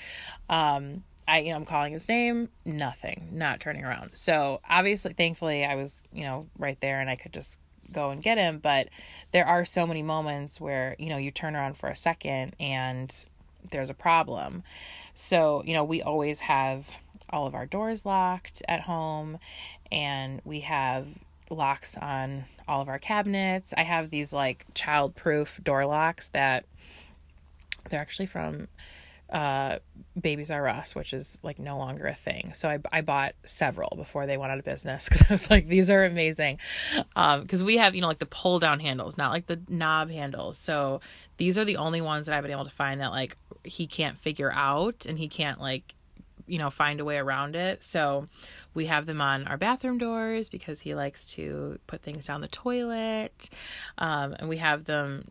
um 0.49 1.03
i 1.27 1.39
you 1.39 1.49
know 1.49 1.55
i'm 1.55 1.65
calling 1.65 1.93
his 1.93 2.07
name 2.09 2.49
nothing 2.65 3.29
not 3.31 3.59
turning 3.59 3.83
around 3.83 4.09
so 4.13 4.59
obviously 4.69 5.13
thankfully 5.13 5.63
i 5.63 5.75
was 5.75 5.99
you 6.11 6.23
know 6.23 6.47
right 6.57 6.79
there 6.81 6.99
and 6.99 7.09
i 7.09 7.15
could 7.15 7.33
just 7.33 7.59
go 7.91 8.09
and 8.09 8.23
get 8.23 8.37
him 8.37 8.59
but 8.59 8.89
there 9.31 9.45
are 9.45 9.63
so 9.63 9.85
many 9.85 10.01
moments 10.01 10.59
where 10.59 10.95
you 10.99 11.09
know 11.09 11.17
you 11.17 11.31
turn 11.31 11.55
around 11.55 11.77
for 11.77 11.89
a 11.89 11.95
second 11.95 12.55
and 12.59 13.25
there's 13.71 13.89
a 13.89 13.95
problem. 13.95 14.63
So, 15.15 15.63
you 15.65 15.73
know, 15.73 15.83
we 15.83 16.01
always 16.01 16.39
have 16.41 16.87
all 17.29 17.47
of 17.47 17.55
our 17.55 17.65
doors 17.65 18.05
locked 18.05 18.61
at 18.67 18.81
home 18.81 19.39
and 19.91 20.41
we 20.45 20.61
have 20.61 21.07
locks 21.53 21.97
on 21.97 22.45
all 22.67 22.81
of 22.81 22.89
our 22.89 22.99
cabinets. 22.99 23.73
I 23.75 23.83
have 23.83 24.09
these 24.09 24.33
like 24.33 24.65
child-proof 24.73 25.61
door 25.63 25.85
locks 25.85 26.29
that 26.29 26.65
they're 27.89 28.01
actually 28.01 28.27
from 28.27 28.67
uh, 29.33 29.79
Babies 30.19 30.51
R 30.51 30.67
Us, 30.67 30.95
which 30.95 31.11
is 31.11 31.39
like 31.41 31.57
no 31.57 31.77
longer 31.77 32.05
a 32.05 32.13
thing. 32.13 32.53
So 32.53 32.69
I, 32.69 32.79
I 32.91 33.01
bought 33.01 33.33
several 33.45 33.93
before 33.95 34.27
they 34.27 34.37
went 34.37 34.51
out 34.51 34.59
of 34.59 34.65
business 34.65 35.09
because 35.09 35.23
I 35.29 35.33
was 35.33 35.49
like, 35.49 35.67
these 35.67 35.89
are 35.89 36.05
amazing. 36.05 36.59
Because 37.15 37.61
um, 37.61 37.65
we 37.65 37.77
have, 37.77 37.95
you 37.95 38.01
know, 38.01 38.07
like 38.07 38.19
the 38.19 38.27
pull 38.27 38.59
down 38.59 38.79
handles, 38.79 39.17
not 39.17 39.31
like 39.31 39.47
the 39.47 39.59
knob 39.67 40.11
handles. 40.11 40.57
So 40.57 41.01
these 41.37 41.57
are 41.57 41.65
the 41.65 41.77
only 41.77 41.99
ones 41.99 42.27
that 42.27 42.35
I've 42.35 42.43
been 42.43 42.51
able 42.51 42.65
to 42.65 42.69
find 42.69 43.01
that 43.01 43.11
like 43.11 43.35
he 43.63 43.87
can't 43.87 44.17
figure 44.17 44.51
out 44.51 45.05
and 45.07 45.17
he 45.17 45.27
can't 45.27 45.59
like 45.59 45.95
you 46.47 46.57
know 46.57 46.69
find 46.69 46.99
a 46.99 47.05
way 47.05 47.17
around 47.17 47.55
it. 47.55 47.83
So 47.83 48.27
we 48.73 48.85
have 48.87 49.05
them 49.05 49.21
on 49.21 49.47
our 49.47 49.57
bathroom 49.57 49.97
doors 49.97 50.49
because 50.49 50.81
he 50.81 50.95
likes 50.95 51.33
to 51.33 51.79
put 51.87 52.01
things 52.01 52.25
down 52.25 52.41
the 52.41 52.47
toilet. 52.47 53.49
Um, 53.97 54.35
and 54.39 54.49
we 54.49 54.57
have 54.57 54.85
them 54.85 55.25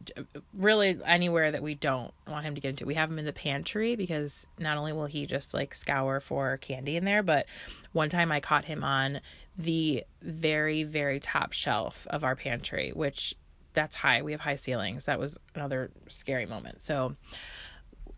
really 0.55 0.99
anywhere 1.05 1.51
that 1.51 1.63
we 1.63 1.75
don't 1.75 2.13
want 2.27 2.45
him 2.45 2.55
to 2.55 2.61
get 2.61 2.71
into. 2.71 2.87
We 2.87 2.95
have 2.95 3.09
them 3.09 3.19
in 3.19 3.25
the 3.25 3.33
pantry 3.33 3.97
because 3.97 4.47
not 4.59 4.77
only 4.77 4.93
will 4.93 5.07
he 5.07 5.27
just 5.27 5.55
like 5.55 5.75
scour 5.75 6.21
for 6.21 6.57
candy 6.59 6.97
in 6.97 7.05
there 7.05 7.23
but 7.23 7.47
one 7.93 8.09
time 8.09 8.33
i 8.33 8.41
caught 8.41 8.65
him 8.65 8.85
on 8.85 9.21
the 9.57 10.05
very 10.23 10.83
very 10.83 11.21
top 11.21 11.53
shelf 11.53 12.07
of 12.11 12.25
our 12.25 12.37
pantry 12.37 12.93
which 12.95 13.35
that's 13.75 13.97
high. 13.97 14.23
We 14.23 14.33
have 14.33 14.41
high 14.41 14.57
ceilings. 14.57 15.07
That 15.07 15.19
was 15.19 15.39
another 15.55 15.91
scary 16.09 16.47
moment. 16.47 16.81
So 16.81 17.17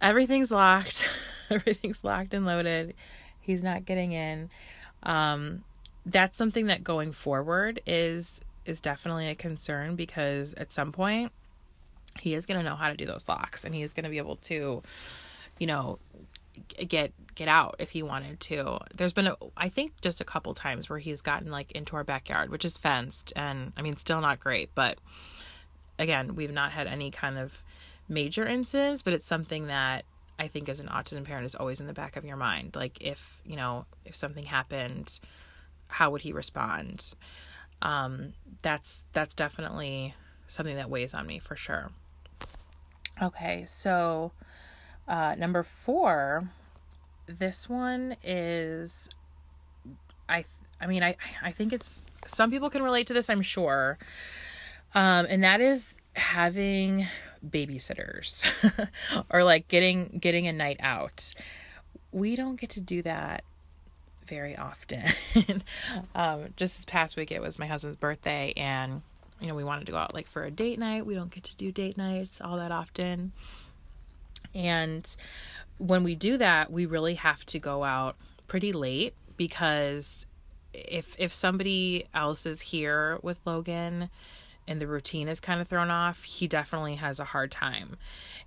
everything's 0.05 0.53
locked. 0.53 1.09
everything's 1.51 2.05
locked 2.05 2.35
and 2.35 2.47
loaded. 2.47 2.95
He's 3.41 3.63
not 3.63 3.85
getting 3.85 4.13
in. 4.13 4.51
Um, 5.03 5.65
that's 6.07 6.37
something 6.37 6.67
that 6.67 6.85
going 6.85 7.13
forward 7.13 7.81
is 7.87 8.41
is 8.67 8.81
definitely 8.81 9.29
a 9.29 9.35
concern 9.35 9.97
because 9.97 10.55
at 10.55 10.73
some 10.73 10.93
point 10.93 11.33
he 12.21 12.35
is 12.35 12.47
going 12.47 12.59
to 12.59 12.65
know 12.65 12.77
how 12.77 12.89
to 12.89 12.97
do 12.97 13.05
those 13.05 13.29
locks 13.29 13.65
and 13.65 13.75
he 13.75 13.83
is 13.83 13.93
going 13.93 14.05
to 14.05 14.11
be 14.11 14.19
able 14.19 14.37
to 14.37 14.83
you 15.59 15.67
know 15.67 15.99
get 16.89 17.13
get 17.35 17.49
out 17.49 17.77
if 17.79 17.91
he 17.91 18.03
wanted 18.03 18.39
to 18.41 18.79
there's 18.95 19.13
been 19.13 19.27
a, 19.27 19.37
I 19.57 19.69
think 19.69 20.01
just 20.01 20.21
a 20.21 20.25
couple 20.25 20.55
times 20.55 20.89
where 20.89 20.99
he's 20.99 21.21
gotten 21.21 21.51
like 21.51 21.73
into 21.73 21.97
our 21.97 22.05
backyard 22.05 22.51
which 22.51 22.65
is 22.65 22.77
fenced 22.77 23.33
and 23.35 23.73
i 23.77 23.83
mean 23.83 23.97
still 23.97 24.21
not 24.21 24.41
great 24.41 24.71
but 24.75 24.99
again 25.99 26.37
we've 26.37 26.53
not 26.53 26.71
had 26.71 26.87
any 26.87 27.11
kind 27.11 27.39
of 27.39 27.63
major 28.09 28.47
incidents, 28.47 29.03
but 29.03 29.13
it's 29.13 29.27
something 29.27 29.69
that 29.69 30.05
I 30.39 30.49
think 30.49 30.69
as 30.69 30.81
an 30.81 30.89
autism 30.89 31.25
parent 31.25 31.47
is 31.47 31.55
always 31.55 31.81
in 31.81 31.87
the 31.87 31.93
back 31.93 32.17
of 32.17 32.25
your 32.25 32.37
mind. 32.37 32.77
Like 32.77 33.03
if, 33.03 33.41
you 33.45 33.57
know, 33.57 33.87
if 34.05 34.17
something 34.17 34.45
happened, 34.45 35.21
how 35.87 36.11
would 36.11 36.23
he 36.23 36.33
respond? 36.33 37.15
Um, 37.83 38.33
that's 38.63 39.03
that's 39.13 39.35
definitely 39.35 40.15
something 40.47 40.77
that 40.77 40.91
weighs 40.91 41.15
on 41.15 41.27
me 41.27 41.39
for 41.39 41.57
sure. 41.57 41.91
Okay, 43.23 43.65
so 43.67 44.33
uh, 45.07 45.35
number 45.37 45.63
four, 45.63 46.49
this 47.27 47.69
one 47.69 48.17
is, 48.25 49.09
I 50.29 50.45
I 50.81 50.87
mean 50.87 51.03
I 51.03 51.17
I 51.43 51.53
think 51.53 51.73
it's 51.73 52.07
some 52.27 52.51
people 52.51 52.71
can 52.71 52.83
relate 52.83 53.07
to 53.09 53.15
this 53.15 53.31
I'm 53.31 53.43
sure, 53.43 53.99
um, 54.95 55.27
and 55.29 55.45
that 55.45 55.61
is 55.61 55.95
having 56.15 57.07
babysitters 57.51 58.45
or 59.31 59.45
like 59.45 59.69
getting 59.69 60.19
getting 60.21 60.47
a 60.47 60.53
night 60.53 60.79
out. 60.81 61.35
We 62.13 62.37
don't 62.37 62.61
get 62.61 62.71
to 62.71 62.81
do 62.81 63.03
that 63.03 63.45
very 64.27 64.57
often. 64.57 65.05
um, 66.15 66.47
just 66.57 66.77
this 66.77 66.85
past 66.87 67.17
week, 67.17 67.31
it 67.33 67.41
was 67.41 67.59
my 67.59 67.67
husband's 67.67 67.99
birthday, 67.99 68.53
and 68.57 69.03
you 69.41 69.49
know 69.49 69.55
we 69.55 69.65
wanted 69.65 69.87
to 69.87 69.93
go 69.93 69.99
out 69.99 70.15
like 70.15 70.29
for 70.29 70.45
a 70.45 70.51
date 70.51 70.79
night. 70.79 71.07
We 71.07 71.15
don't 71.15 71.31
get 71.31 71.45
to 71.45 71.57
do 71.57 71.73
date 71.73 71.97
nights 71.97 72.41
all 72.41 72.57
that 72.59 72.73
often, 72.73 73.33
and 74.55 75.17
when 75.79 76.05
we 76.05 76.15
do 76.15 76.39
that, 76.39 76.71
we 76.71 76.87
really 76.87 77.15
have 77.15 77.45
to 77.47 77.59
go 77.59 77.85
out 77.85 78.17
pretty 78.47 78.73
late 78.73 79.15
because 79.37 80.27
if 80.73 81.15
if 81.19 81.33
somebody 81.33 82.07
else 82.15 82.47
is 82.47 82.61
here 82.61 83.19
with 83.23 83.39
Logan 83.45 84.11
and 84.67 84.81
the 84.81 84.87
routine 84.87 85.29
is 85.29 85.41
kind 85.41 85.61
of 85.61 85.69
thrown 85.69 85.91
off, 85.91 86.23
he 86.23 86.49
definitely 86.49 86.97
has 86.97 87.21
a 87.21 87.25
hard 87.25 87.51
time. 87.51 87.97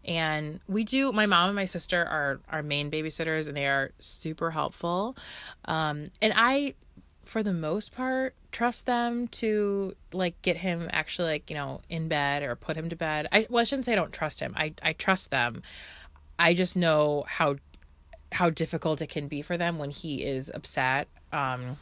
And 0.06 0.60
we 0.68 0.84
do, 0.84 1.12
my 1.12 1.26
mom 1.26 1.50
and 1.50 1.56
my 1.56 1.66
sister 1.66 2.04
are 2.04 2.40
our 2.50 2.64
main 2.64 2.90
babysitters, 2.92 3.48
and 3.48 3.56
they 3.56 3.68
are 3.68 3.92
super 4.00 4.52
helpful. 4.52 5.18
Um, 5.66 6.06
and 6.22 6.34
I, 6.36 6.74
for 7.26 7.44
the 7.44 7.54
most 7.54 7.94
part 7.94 8.34
trust 8.52 8.86
them 8.86 9.28
to 9.28 9.94
like 10.14 10.42
get 10.42 10.58
him 10.58 10.90
actually 10.92 11.28
like 11.28 11.50
you 11.50 11.56
know 11.56 11.82
in 11.90 12.08
bed 12.08 12.42
or 12.42 12.56
put 12.56 12.76
him 12.76 12.90
to 12.90 12.96
bed 12.96 13.28
i 13.32 13.46
well 13.50 13.62
i 13.62 13.64
shouldn't 13.64 13.86
say 13.86 13.92
i 13.92 13.96
don't 13.96 14.14
trust 14.14 14.40
him 14.40 14.54
i 14.56 14.74
i 14.82 14.94
trust 14.94 15.30
them 15.30 15.62
i 16.40 16.54
just 16.54 16.76
know 16.76 17.26
how 17.28 17.56
how 18.32 18.50
difficult 18.50 19.02
it 19.02 19.08
can 19.08 19.28
be 19.28 19.42
for 19.42 19.58
them 19.58 19.78
when 19.78 19.90
he 19.90 20.24
is 20.24 20.50
upset 20.54 21.08
um 21.34 21.78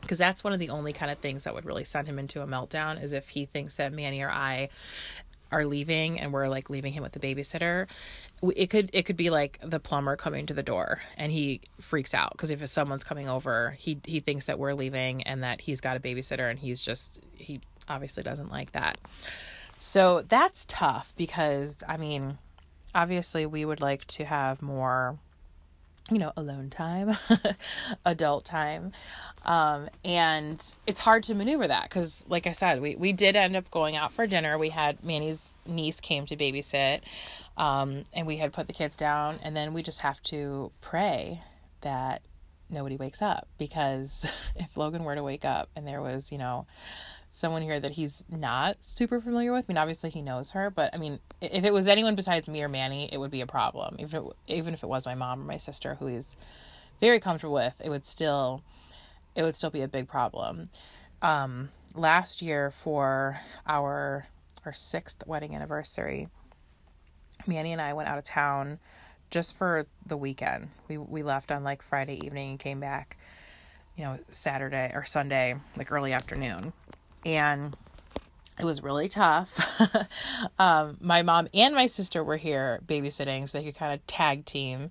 because 0.00 0.18
that's 0.18 0.42
one 0.42 0.52
of 0.52 0.58
the 0.58 0.70
only 0.70 0.92
kind 0.92 1.10
of 1.10 1.18
things 1.18 1.44
that 1.44 1.54
would 1.54 1.64
really 1.64 1.84
send 1.84 2.06
him 2.06 2.18
into 2.18 2.42
a 2.42 2.46
meltdown 2.46 3.02
is 3.02 3.12
if 3.12 3.28
he 3.28 3.46
thinks 3.46 3.76
that 3.76 3.92
manny 3.92 4.22
or 4.22 4.30
i 4.30 4.68
are 5.50 5.64
leaving 5.64 6.20
and 6.20 6.32
we're 6.32 6.48
like 6.48 6.70
leaving 6.70 6.92
him 6.92 7.02
with 7.02 7.12
the 7.12 7.20
babysitter. 7.20 7.88
It 8.54 8.68
could 8.70 8.90
it 8.92 9.04
could 9.04 9.16
be 9.16 9.30
like 9.30 9.58
the 9.62 9.80
plumber 9.80 10.16
coming 10.16 10.46
to 10.46 10.54
the 10.54 10.62
door 10.62 11.00
and 11.16 11.32
he 11.32 11.62
freaks 11.80 12.14
out 12.14 12.32
because 12.32 12.50
if 12.50 12.66
someone's 12.68 13.04
coming 13.04 13.28
over 13.28 13.74
he 13.78 13.98
he 14.04 14.20
thinks 14.20 14.46
that 14.46 14.58
we're 14.58 14.74
leaving 14.74 15.22
and 15.22 15.42
that 15.42 15.60
he's 15.60 15.80
got 15.80 15.96
a 15.96 16.00
babysitter 16.00 16.50
and 16.50 16.58
he's 16.58 16.80
just 16.82 17.20
he 17.36 17.60
obviously 17.88 18.22
doesn't 18.22 18.50
like 18.50 18.72
that. 18.72 18.98
So 19.78 20.22
that's 20.28 20.66
tough 20.68 21.14
because 21.16 21.82
i 21.88 21.96
mean 21.96 22.38
obviously 22.94 23.46
we 23.46 23.64
would 23.64 23.80
like 23.80 24.04
to 24.06 24.24
have 24.24 24.60
more 24.60 25.18
you 26.10 26.18
know, 26.18 26.32
alone 26.36 26.70
time, 26.70 27.16
adult 28.04 28.44
time. 28.44 28.92
Um, 29.44 29.88
and 30.04 30.62
it's 30.86 31.00
hard 31.00 31.22
to 31.24 31.34
maneuver 31.34 31.68
that 31.68 31.84
because, 31.84 32.24
like 32.28 32.46
I 32.46 32.52
said, 32.52 32.80
we, 32.80 32.96
we 32.96 33.12
did 33.12 33.36
end 33.36 33.56
up 33.56 33.70
going 33.70 33.96
out 33.96 34.12
for 34.12 34.26
dinner. 34.26 34.58
We 34.58 34.70
had 34.70 35.02
Manny's 35.04 35.56
niece 35.66 36.00
came 36.00 36.26
to 36.26 36.36
babysit, 36.36 37.00
um, 37.56 38.04
and 38.12 38.26
we 38.26 38.36
had 38.36 38.52
put 38.52 38.66
the 38.66 38.72
kids 38.72 38.96
down, 38.96 39.38
and 39.42 39.56
then 39.56 39.72
we 39.74 39.82
just 39.82 40.00
have 40.00 40.22
to 40.24 40.72
pray 40.80 41.42
that 41.82 42.22
nobody 42.70 42.96
wakes 42.96 43.22
up 43.22 43.48
because 43.58 44.26
if 44.56 44.76
Logan 44.76 45.04
were 45.04 45.14
to 45.14 45.22
wake 45.22 45.44
up 45.44 45.68
and 45.76 45.86
there 45.86 46.02
was, 46.02 46.32
you 46.32 46.38
know, 46.38 46.66
someone 47.38 47.62
here 47.62 47.78
that 47.78 47.92
he's 47.92 48.24
not 48.28 48.76
super 48.80 49.20
familiar 49.20 49.52
with. 49.52 49.66
I 49.68 49.72
mean, 49.72 49.78
obviously 49.78 50.10
he 50.10 50.22
knows 50.22 50.50
her, 50.50 50.70
but 50.70 50.92
I 50.92 50.98
mean, 50.98 51.20
if 51.40 51.64
it 51.64 51.72
was 51.72 51.86
anyone 51.86 52.16
besides 52.16 52.48
me 52.48 52.62
or 52.62 52.68
Manny, 52.68 53.08
it 53.12 53.18
would 53.18 53.30
be 53.30 53.42
a 53.42 53.46
problem. 53.46 53.94
Even 54.00 54.06
if 54.06 54.14
it, 54.14 54.32
even 54.48 54.74
if 54.74 54.82
it 54.82 54.88
was 54.88 55.06
my 55.06 55.14
mom 55.14 55.42
or 55.42 55.44
my 55.44 55.56
sister, 55.56 55.94
who 55.94 56.06
he's 56.06 56.34
very 57.00 57.20
comfortable 57.20 57.54
with, 57.54 57.80
it 57.82 57.90
would 57.90 58.04
still 58.04 58.62
it 59.36 59.42
would 59.44 59.54
still 59.54 59.70
be 59.70 59.82
a 59.82 59.88
big 59.88 60.08
problem. 60.08 60.68
Um, 61.22 61.68
last 61.94 62.42
year 62.42 62.72
for 62.72 63.38
our 63.68 64.26
our 64.64 64.72
sixth 64.72 65.22
wedding 65.24 65.54
anniversary, 65.54 66.26
Manny 67.46 67.72
and 67.72 67.80
I 67.80 67.92
went 67.92 68.08
out 68.08 68.18
of 68.18 68.24
town 68.24 68.80
just 69.30 69.56
for 69.56 69.86
the 70.06 70.16
weekend. 70.16 70.70
We 70.88 70.98
we 70.98 71.22
left 71.22 71.52
on 71.52 71.62
like 71.62 71.82
Friday 71.82 72.18
evening 72.26 72.50
and 72.50 72.58
came 72.58 72.80
back, 72.80 73.16
you 73.96 74.02
know, 74.02 74.18
Saturday 74.30 74.90
or 74.92 75.04
Sunday, 75.04 75.54
like 75.76 75.92
early 75.92 76.12
afternoon 76.12 76.72
and 77.24 77.76
it 78.58 78.64
was 78.64 78.82
really 78.82 79.08
tough. 79.08 79.80
um, 80.58 80.96
my 81.00 81.22
mom 81.22 81.48
and 81.54 81.74
my 81.74 81.86
sister 81.86 82.22
were 82.24 82.36
here 82.36 82.80
babysitting, 82.86 83.48
so 83.48 83.58
they 83.58 83.64
could 83.64 83.76
kind 83.76 83.94
of 83.94 84.06
tag 84.06 84.44
team 84.44 84.90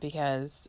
because 0.00 0.68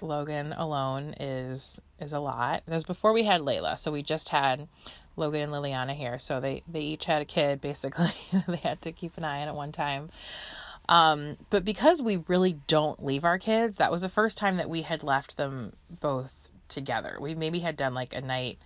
Logan 0.00 0.52
alone 0.52 1.14
is 1.20 1.80
is 2.00 2.12
a 2.12 2.20
lot. 2.20 2.62
That 2.66 2.74
was 2.74 2.84
before 2.84 3.12
we 3.12 3.24
had 3.24 3.40
Layla, 3.40 3.78
so 3.78 3.92
we 3.92 4.02
just 4.02 4.30
had 4.30 4.68
Logan 5.16 5.42
and 5.42 5.52
Liliana 5.52 5.94
here. 5.94 6.18
So 6.18 6.40
they 6.40 6.62
they 6.66 6.80
each 6.80 7.04
had 7.04 7.22
a 7.22 7.26
kid 7.26 7.60
basically. 7.60 8.12
they 8.48 8.56
had 8.56 8.82
to 8.82 8.92
keep 8.92 9.16
an 9.16 9.24
eye 9.24 9.42
on 9.42 9.48
at 9.48 9.54
one 9.54 9.72
time. 9.72 10.10
Um, 10.88 11.36
but 11.50 11.64
because 11.64 12.02
we 12.02 12.16
really 12.26 12.58
don't 12.66 13.04
leave 13.04 13.24
our 13.24 13.38
kids, 13.38 13.76
that 13.76 13.92
was 13.92 14.02
the 14.02 14.08
first 14.08 14.36
time 14.36 14.56
that 14.56 14.68
we 14.68 14.82
had 14.82 15.04
left 15.04 15.36
them 15.36 15.74
both 15.88 16.48
together. 16.68 17.18
We 17.20 17.34
maybe 17.36 17.60
had 17.60 17.76
done 17.76 17.94
like 17.94 18.14
a 18.14 18.20
night 18.20 18.58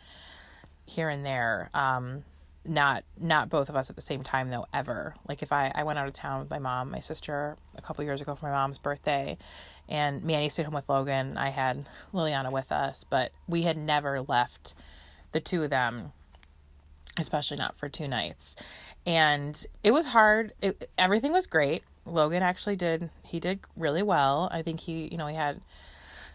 here 0.87 1.08
and 1.08 1.25
there. 1.25 1.71
Um, 1.75 2.25
not 2.65 3.04
not 3.21 3.49
both 3.49 3.69
of 3.69 3.76
us 3.76 3.91
at 3.91 3.97
the 3.97 4.02
same 4.02 4.23
time 4.23 4.50
though 4.50 4.67
ever. 4.75 5.15
Like 5.28 5.43
if 5.43 5.52
I 5.52 5.71
I 5.75 5.84
went 5.84 5.99
out 5.99 6.08
of 6.08 6.15
town 6.15 6.41
with 6.41 6.50
my 6.50 6.58
mom, 6.58 6.91
my 6.91 6.99
sister 6.99 7.56
a 7.76 7.82
couple 7.82 8.04
years 8.04 8.21
ago 8.21 8.34
for 8.34 8.47
my 8.47 8.52
mom's 8.52 8.78
birthday, 8.78 9.39
and 9.89 10.25
Manny 10.25 10.49
stayed 10.49 10.65
home 10.65 10.75
with 10.75 10.89
Logan. 10.89 11.37
I 11.37 11.50
had 11.50 11.89
Liliana 12.13 12.50
with 12.50 12.73
us, 12.73 13.04
but 13.04 13.30
we 13.47 13.63
had 13.63 13.76
never 13.76 14.23
left 14.23 14.75
the 15.32 15.41
two 15.41 15.63
of 15.63 15.71
them 15.71 16.13
especially 17.19 17.56
not 17.56 17.76
for 17.76 17.89
two 17.89 18.08
nights. 18.08 18.56
And 19.04 19.65
it 19.82 19.93
was 19.93 20.06
hard. 20.06 20.52
It, 20.61 20.91
everything 20.99 21.32
was 21.32 21.47
great. 21.47 21.82
Logan 22.04 22.43
actually 22.43 22.76
did 22.76 23.11
he 23.25 23.41
did 23.41 23.61
really 23.76 24.02
well. 24.02 24.49
I 24.52 24.63
think 24.63 24.80
he, 24.80 25.08
you 25.11 25.19
know, 25.19 25.26
he 25.26 25.34
had 25.34 25.61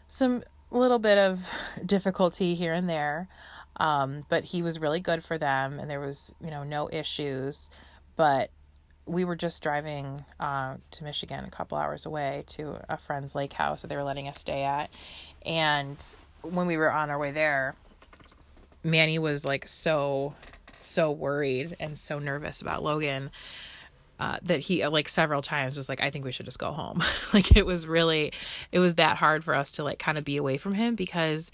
some 0.09 0.43
little 0.69 0.99
bit 0.99 1.17
of 1.17 1.49
difficulty 1.85 2.55
here 2.55 2.73
and 2.73 2.89
there. 2.89 3.27
Um, 3.81 4.25
but 4.29 4.43
he 4.43 4.61
was 4.61 4.79
really 4.79 4.99
good 4.99 5.23
for 5.23 5.39
them 5.39 5.79
and 5.79 5.89
there 5.89 5.99
was, 5.99 6.31
you 6.39 6.51
know, 6.51 6.63
no 6.63 6.87
issues. 6.93 7.71
But 8.15 8.51
we 9.07 9.25
were 9.25 9.35
just 9.35 9.63
driving 9.63 10.23
uh, 10.39 10.75
to 10.91 11.03
Michigan, 11.03 11.43
a 11.45 11.49
couple 11.49 11.79
hours 11.79 12.05
away, 12.05 12.43
to 12.49 12.79
a 12.87 12.95
friend's 12.95 13.33
lake 13.33 13.53
house 13.53 13.81
that 13.81 13.87
they 13.87 13.95
were 13.95 14.03
letting 14.03 14.27
us 14.27 14.37
stay 14.37 14.61
at. 14.61 14.91
And 15.43 15.97
when 16.43 16.67
we 16.67 16.77
were 16.77 16.91
on 16.91 17.09
our 17.09 17.17
way 17.17 17.31
there, 17.31 17.73
Manny 18.83 19.17
was 19.17 19.45
like 19.45 19.67
so, 19.67 20.35
so 20.79 21.09
worried 21.09 21.75
and 21.79 21.97
so 21.97 22.19
nervous 22.19 22.61
about 22.61 22.83
Logan. 22.83 23.31
Uh, 24.19 24.37
that 24.43 24.59
he 24.59 24.85
like 24.85 25.09
several 25.09 25.41
times 25.41 25.75
was 25.75 25.89
like 25.89 25.99
i 25.99 26.11
think 26.11 26.23
we 26.23 26.31
should 26.31 26.45
just 26.45 26.59
go 26.59 26.71
home 26.71 27.01
like 27.33 27.57
it 27.57 27.65
was 27.65 27.87
really 27.87 28.31
it 28.71 28.77
was 28.77 28.93
that 28.93 29.17
hard 29.17 29.43
for 29.43 29.55
us 29.55 29.71
to 29.71 29.83
like 29.83 29.97
kind 29.97 30.15
of 30.15 30.23
be 30.23 30.37
away 30.37 30.57
from 30.57 30.75
him 30.75 30.93
because 30.93 31.51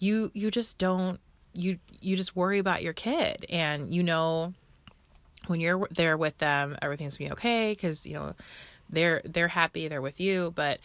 you 0.00 0.28
you 0.34 0.50
just 0.50 0.78
don't 0.78 1.20
you 1.54 1.78
you 2.00 2.16
just 2.16 2.36
worry 2.36 2.58
about 2.58 2.82
your 2.82 2.92
kid 2.92 3.46
and 3.48 3.92
you 3.92 4.02
know 4.02 4.52
when 5.46 5.60
you're 5.60 5.88
there 5.90 6.16
with 6.16 6.36
them 6.38 6.76
everything's 6.82 7.16
gonna 7.16 7.30
be 7.30 7.32
okay 7.32 7.72
because 7.72 8.06
you 8.06 8.14
know 8.14 8.34
they're 8.90 9.22
they're 9.24 9.48
happy 9.48 9.88
they're 9.88 10.02
with 10.02 10.20
you. 10.20 10.52
But 10.54 10.80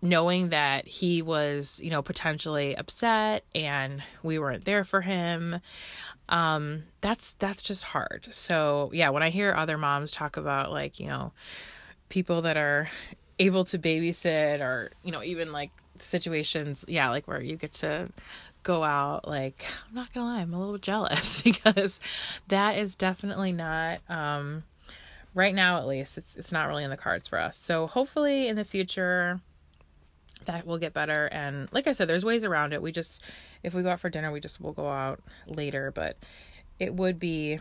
knowing 0.00 0.48
that 0.48 0.86
he 0.86 1.22
was 1.22 1.80
you 1.82 1.90
know 1.90 2.02
potentially 2.02 2.76
upset 2.76 3.44
and 3.54 4.02
we 4.22 4.38
weren't 4.38 4.64
there 4.64 4.82
for 4.82 5.00
him 5.00 5.60
um 6.28 6.82
that's 7.00 7.34
that's 7.34 7.62
just 7.62 7.84
hard. 7.84 8.26
So 8.30 8.90
yeah 8.92 9.10
when 9.10 9.22
i 9.22 9.30
hear 9.30 9.54
other 9.54 9.78
moms 9.78 10.10
talk 10.12 10.36
about 10.36 10.72
like 10.72 10.98
you 10.98 11.06
know 11.06 11.32
people 12.08 12.42
that 12.42 12.56
are 12.56 12.90
able 13.38 13.64
to 13.64 13.78
babysit 13.78 14.60
or 14.60 14.90
you 15.02 15.12
know 15.12 15.22
even 15.22 15.52
like 15.52 15.70
situations 15.98 16.84
yeah 16.88 17.08
like 17.10 17.28
where 17.28 17.40
you 17.40 17.56
get 17.56 17.72
to 17.72 18.08
go 18.62 18.84
out 18.84 19.26
like 19.26 19.64
i'm 19.88 19.94
not 19.94 20.12
gonna 20.14 20.26
lie 20.26 20.40
i'm 20.40 20.54
a 20.54 20.58
little 20.58 20.78
jealous 20.78 21.42
because 21.44 21.98
that 22.48 22.76
is 22.78 22.94
definitely 22.96 23.52
not 23.52 23.98
um 24.08 24.62
right 25.34 25.54
now 25.54 25.78
at 25.78 25.86
least 25.86 26.18
it's 26.18 26.36
it's 26.36 26.52
not 26.52 26.68
really 26.68 26.84
in 26.84 26.90
the 26.90 26.96
cards 26.96 27.28
for 27.28 27.38
us. 27.38 27.56
So 27.56 27.86
hopefully 27.86 28.48
in 28.48 28.56
the 28.56 28.64
future 28.64 29.40
that 30.44 30.66
will 30.66 30.78
get 30.78 30.92
better. 30.92 31.26
And 31.26 31.68
like 31.72 31.86
i 31.86 31.92
said 31.92 32.08
there's 32.08 32.24
ways 32.24 32.44
around 32.44 32.72
it. 32.72 32.82
We 32.82 32.92
just 32.92 33.22
if 33.62 33.74
we 33.74 33.82
go 33.82 33.90
out 33.90 34.00
for 34.00 34.10
dinner 34.10 34.32
we 34.32 34.40
just 34.40 34.60
will 34.60 34.72
go 34.72 34.88
out 34.88 35.20
later. 35.46 35.90
But 35.90 36.16
it 36.78 36.94
would 36.94 37.18
be 37.18 37.60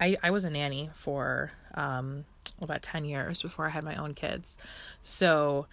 i 0.00 0.16
i 0.22 0.30
was 0.30 0.44
a 0.44 0.50
nanny 0.50 0.90
for 0.94 1.52
um 1.74 2.24
about 2.60 2.82
10 2.82 3.04
years 3.04 3.40
before 3.40 3.66
i 3.66 3.70
had 3.70 3.84
my 3.84 3.96
own 3.96 4.14
kids. 4.14 4.56
So 5.02 5.66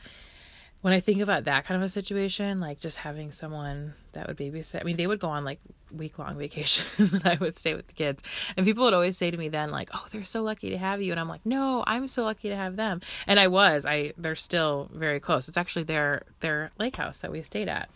when 0.85 0.93
I 0.93 0.99
think 0.99 1.19
about 1.19 1.45
that 1.45 1.65
kind 1.65 1.81
of 1.81 1.83
a 1.83 1.89
situation, 1.89 2.59
like 2.59 2.77
just 2.77 2.97
having 2.97 3.31
someone 3.31 3.95
that 4.11 4.27
would 4.27 4.37
babysit, 4.37 4.81
I 4.81 4.83
mean, 4.83 4.97
they 4.97 5.07
would 5.07 5.19
go 5.19 5.29
on 5.29 5.43
like 5.43 5.59
week 5.91 6.19
long 6.19 6.37
vacations 6.37 7.11
and 7.11 7.25
I 7.25 7.37
would 7.41 7.57
stay 7.57 7.73
with 7.73 7.87
the 7.87 7.93
kids. 7.93 8.21
And 8.55 8.67
people 8.67 8.83
would 8.83 8.93
always 8.93 9.17
say 9.17 9.31
to 9.31 9.35
me 9.35 9.49
then, 9.49 9.71
like, 9.71 9.89
oh, 9.95 10.05
they're 10.11 10.23
so 10.25 10.43
lucky 10.43 10.69
to 10.69 10.77
have 10.77 11.01
you. 11.01 11.11
And 11.11 11.19
I'm 11.19 11.27
like, 11.27 11.43
no, 11.43 11.83
I'm 11.87 12.07
so 12.07 12.23
lucky 12.23 12.49
to 12.49 12.55
have 12.55 12.75
them. 12.75 13.01
And 13.25 13.39
I 13.39 13.47
was, 13.47 13.87
I, 13.87 14.13
they're 14.15 14.35
still 14.35 14.91
very 14.93 15.19
close. 15.19 15.47
It's 15.47 15.57
actually 15.57 15.85
their, 15.85 16.21
their 16.41 16.69
lake 16.77 16.97
house 16.97 17.17
that 17.17 17.31
we 17.31 17.41
stayed 17.41 17.67
at 17.67 17.89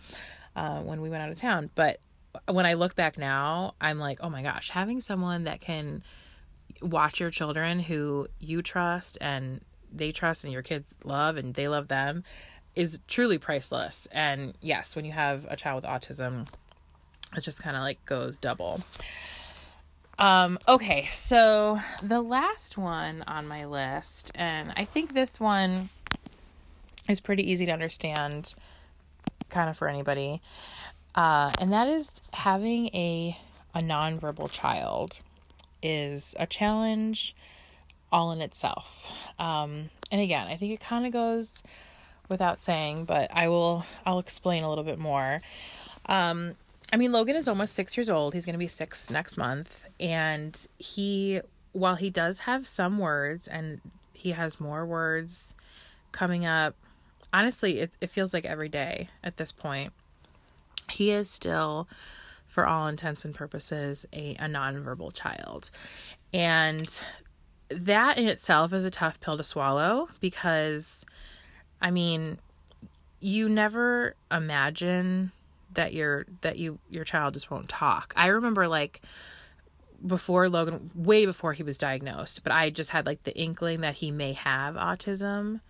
uh, 0.56 0.82
when 0.82 1.00
we 1.00 1.12
went 1.12 1.22
out 1.22 1.30
of 1.30 1.38
town. 1.38 1.70
But 1.76 2.00
when 2.48 2.66
I 2.66 2.74
look 2.74 2.96
back 2.96 3.20
now, 3.20 3.76
I'm 3.80 4.00
like, 4.00 4.18
oh 4.22 4.32
my 4.32 4.42
gosh, 4.42 4.72
having 4.72 5.00
someone 5.00 5.44
that 5.44 5.62
can 5.62 6.02
watch 6.82 7.20
your 7.20 7.30
children 7.30 7.82
who 7.82 8.28
you 8.40 8.64
trust 8.64 9.20
and 9.22 9.62
they 9.92 10.12
trust 10.12 10.44
and 10.44 10.54
your 10.54 10.62
kids 10.64 10.96
love 11.04 11.38
and 11.38 11.54
they 11.54 11.68
love 11.68 11.88
them 11.88 12.24
is 12.80 13.02
truly 13.10 13.38
priceless. 13.38 14.08
And 14.10 14.54
yes, 14.62 14.96
when 14.96 15.04
you 15.04 15.12
have 15.12 15.46
a 15.50 15.58
child 15.58 15.84
with 15.84 15.92
autism, 15.92 16.48
it 17.36 17.42
just 17.42 17.62
kind 17.62 17.76
of 17.76 17.82
like 17.82 18.04
goes 18.06 18.40
double. 18.40 18.80
Um, 20.18 20.58
okay, 20.66 21.06
so 21.06 21.78
the 22.02 22.22
last 22.22 22.78
one 22.78 23.24
on 23.28 23.50
my 23.50 23.66
list, 23.66 24.32
and 24.34 24.72
I 24.78 24.86
think 24.86 25.14
this 25.14 25.42
one 25.42 25.90
is 27.10 27.20
pretty 27.20 27.52
easy 27.52 27.66
to 27.66 27.72
understand, 27.74 28.54
kind 29.50 29.70
of 29.70 29.78
for 29.78 29.90
anybody, 29.90 30.42
uh, 31.16 31.52
and 31.60 31.74
that 31.74 31.90
is 31.90 32.12
having 32.34 32.88
a 32.88 33.38
a 33.76 33.82
nonverbal 33.82 34.52
child 34.52 35.20
is 35.84 36.34
a 36.40 36.48
challenge 36.48 37.36
all 38.12 38.32
in 38.32 38.42
itself. 38.42 39.32
Um, 39.38 39.90
and 40.12 40.22
again, 40.22 40.46
I 40.48 40.56
think 40.56 40.74
it 40.74 40.80
kind 40.80 41.06
of 41.06 41.12
goes 41.14 41.62
without 42.30 42.62
saying, 42.62 43.06
but 43.06 43.30
I 43.34 43.50
will 43.50 43.86
I'll 44.06 44.20
explain 44.20 44.64
a 44.64 44.70
little 44.70 44.86
bit 44.86 45.00
more. 45.00 45.42
Um, 46.06 46.56
I 46.92 46.98
mean, 46.98 47.12
Logan 47.12 47.36
is 47.36 47.48
almost 47.48 47.76
six 47.76 47.96
years 47.98 48.10
old. 48.10 48.34
He's 48.34 48.46
going 48.46 48.54
to 48.54 48.60
be 48.60 48.68
six 48.68 49.10
next 49.10 49.38
month. 49.38 49.86
And 50.00 50.60
he, 50.78 51.42
while 51.72 51.96
he 51.96 52.10
does 52.10 52.42
have 52.42 52.68
some 52.68 52.98
words 52.98 53.48
and 53.48 53.82
he 54.14 54.32
has 54.32 54.60
more 54.60 54.86
words 54.86 55.54
coming 56.12 56.46
up, 56.46 56.76
honestly, 57.32 57.80
it, 57.80 57.92
it 58.02 58.10
feels 58.10 58.34
like 58.34 58.46
every 58.46 58.70
day 58.70 59.10
at 59.24 59.38
this 59.38 59.52
point. 59.52 59.94
He 60.90 61.12
is 61.12 61.30
still, 61.30 61.88
for 62.48 62.66
all 62.66 62.88
intents 62.88 63.24
and 63.24 63.36
purposes, 63.36 64.08
a, 64.12 64.32
a 64.40 64.46
nonverbal 64.46 65.14
child. 65.14 65.70
And 66.34 67.00
that 67.70 68.18
in 68.18 68.28
itself 68.28 68.74
is 68.74 68.84
a 68.84 68.90
tough 68.90 69.20
pill 69.20 69.38
to 69.38 69.44
swallow 69.44 70.10
because, 70.20 71.06
I 71.82 71.92
mean, 71.92 72.40
you 73.20 73.50
never 73.50 74.16
imagine 74.32 75.32
that 75.74 75.94
your 75.94 76.26
that 76.42 76.58
you 76.58 76.80
your 76.90 77.04
child 77.04 77.34
just 77.34 77.52
won't 77.52 77.70
talk. 77.70 78.14
I 78.16 78.28
remember 78.28 78.68
like 78.68 79.02
before 80.06 80.48
Logan 80.50 80.92
way 80.96 81.26
before 81.26 81.54
he 81.54 81.64
was 81.64 81.78
diagnosed, 81.78 82.44
but 82.44 82.54
I 82.54 82.70
just 82.70 82.92
had 82.92 83.06
like 83.06 83.24
the 83.24 83.38
inkling 83.38 83.82
that 83.82 83.96
he 83.96 84.12
may 84.12 84.34
have 84.34 84.76
autism. 84.76 85.62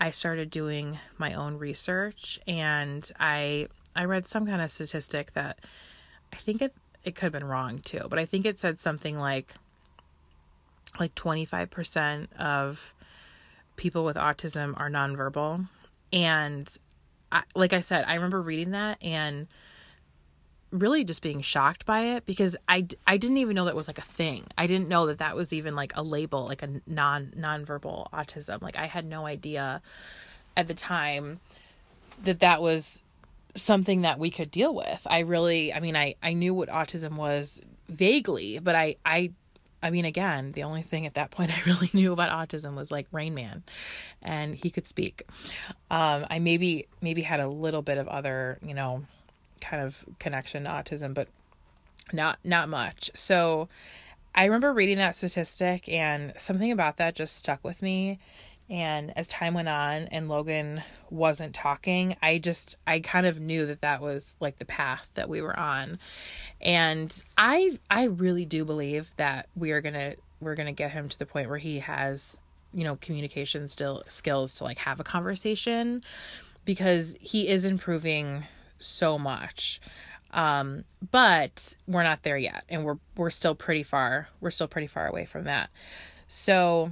I 0.00 0.10
started 0.10 0.50
doing 0.50 0.98
my 1.18 1.34
own 1.34 1.58
research 1.58 2.40
and 2.46 3.10
I 3.18 3.68
I 3.94 4.04
read 4.04 4.26
some 4.26 4.46
kind 4.46 4.62
of 4.62 4.70
statistic 4.70 5.32
that 5.34 5.58
I 6.32 6.36
think 6.36 6.62
it 6.62 6.74
it 7.04 7.14
could 7.14 7.24
have 7.24 7.32
been 7.32 7.44
wrong 7.44 7.80
too, 7.80 8.06
but 8.08 8.18
I 8.18 8.26
think 8.26 8.46
it 8.46 8.58
said 8.58 8.80
something 8.80 9.18
like 9.18 9.54
like 11.00 11.14
25% 11.14 12.32
of 12.38 12.94
people 13.76 14.04
with 14.04 14.16
autism 14.16 14.78
are 14.78 14.90
nonverbal 14.90 15.68
and 16.12 16.78
I, 17.30 17.42
like 17.54 17.72
I 17.72 17.80
said, 17.80 18.04
I 18.06 18.14
remember 18.14 18.42
reading 18.42 18.72
that 18.72 19.02
and 19.02 19.48
really 20.70 21.04
just 21.04 21.22
being 21.22 21.42
shocked 21.42 21.84
by 21.86 22.00
it 22.16 22.26
because 22.26 22.56
I, 22.68 22.86
I 23.06 23.16
didn't 23.16 23.38
even 23.38 23.54
know 23.54 23.64
that 23.64 23.76
was 23.76 23.88
like 23.88 23.98
a 23.98 24.02
thing. 24.02 24.46
I 24.56 24.66
didn't 24.66 24.88
know 24.88 25.06
that 25.06 25.18
that 25.18 25.34
was 25.34 25.52
even 25.52 25.74
like 25.74 25.92
a 25.96 26.02
label, 26.02 26.44
like 26.44 26.62
a 26.62 26.80
non 26.86 27.32
nonverbal 27.36 28.10
autism. 28.10 28.62
Like 28.62 28.76
I 28.76 28.86
had 28.86 29.06
no 29.06 29.26
idea 29.26 29.80
at 30.56 30.68
the 30.68 30.74
time 30.74 31.40
that 32.24 32.40
that 32.40 32.60
was 32.62 33.02
something 33.54 34.02
that 34.02 34.18
we 34.18 34.30
could 34.30 34.50
deal 34.50 34.74
with. 34.74 35.06
I 35.06 35.20
really, 35.20 35.72
I 35.72 35.80
mean, 35.80 35.96
I, 35.96 36.14
I 36.22 36.34
knew 36.34 36.54
what 36.54 36.68
autism 36.68 37.16
was 37.16 37.60
vaguely, 37.88 38.58
but 38.58 38.74
I, 38.74 38.96
I 39.04 39.32
I 39.82 39.90
mean, 39.90 40.04
again, 40.04 40.52
the 40.52 40.62
only 40.62 40.82
thing 40.82 41.06
at 41.06 41.14
that 41.14 41.30
point 41.30 41.50
I 41.56 41.60
really 41.66 41.90
knew 41.92 42.12
about 42.12 42.30
autism 42.30 42.74
was 42.74 42.90
like 42.90 43.06
Rain 43.12 43.34
Man, 43.34 43.62
and 44.22 44.54
he 44.54 44.70
could 44.70 44.88
speak. 44.88 45.22
Um, 45.90 46.26
I 46.30 46.38
maybe 46.38 46.86
maybe 47.00 47.22
had 47.22 47.40
a 47.40 47.48
little 47.48 47.82
bit 47.82 47.98
of 47.98 48.08
other, 48.08 48.58
you 48.64 48.74
know, 48.74 49.04
kind 49.60 49.82
of 49.82 50.04
connection 50.18 50.64
to 50.64 50.70
autism, 50.70 51.14
but 51.14 51.28
not 52.12 52.38
not 52.44 52.68
much. 52.68 53.10
So 53.14 53.68
I 54.34 54.44
remember 54.44 54.72
reading 54.72 54.98
that 54.98 55.16
statistic, 55.16 55.88
and 55.88 56.32
something 56.38 56.70
about 56.72 56.96
that 56.98 57.14
just 57.14 57.36
stuck 57.36 57.62
with 57.64 57.82
me. 57.82 58.18
And 58.70 59.16
as 59.16 59.26
time 59.28 59.54
went 59.54 59.68
on 59.68 60.04
and 60.04 60.28
Logan 60.28 60.82
wasn't 61.10 61.54
talking, 61.54 62.16
I 62.22 62.38
just, 62.38 62.76
I 62.86 63.00
kind 63.00 63.26
of 63.26 63.38
knew 63.38 63.66
that 63.66 63.82
that 63.82 64.00
was 64.00 64.34
like 64.40 64.58
the 64.58 64.64
path 64.64 65.08
that 65.14 65.28
we 65.28 65.42
were 65.42 65.58
on. 65.58 65.98
And 66.60 67.22
I, 67.36 67.78
I 67.90 68.04
really 68.04 68.46
do 68.46 68.64
believe 68.64 69.10
that 69.16 69.48
we 69.54 69.72
are 69.72 69.80
going 69.80 69.94
to, 69.94 70.16
we're 70.40 70.54
going 70.54 70.66
to 70.66 70.72
get 70.72 70.90
him 70.90 71.08
to 71.08 71.18
the 71.18 71.26
point 71.26 71.48
where 71.48 71.58
he 71.58 71.80
has, 71.80 72.36
you 72.72 72.84
know, 72.84 72.96
communication 72.96 73.68
still 73.68 74.02
skills 74.08 74.54
to 74.54 74.64
like 74.64 74.78
have 74.78 75.00
a 75.00 75.04
conversation 75.04 76.02
because 76.64 77.16
he 77.20 77.48
is 77.48 77.64
improving 77.64 78.44
so 78.78 79.18
much. 79.18 79.80
Um, 80.30 80.84
but 81.10 81.74
we're 81.86 82.04
not 82.04 82.22
there 82.22 82.38
yet 82.38 82.64
and 82.70 82.84
we're, 82.84 82.96
we're 83.16 83.28
still 83.28 83.54
pretty 83.54 83.82
far, 83.82 84.28
we're 84.40 84.50
still 84.50 84.68
pretty 84.68 84.86
far 84.86 85.06
away 85.06 85.26
from 85.26 85.44
that. 85.44 85.68
So 86.26 86.90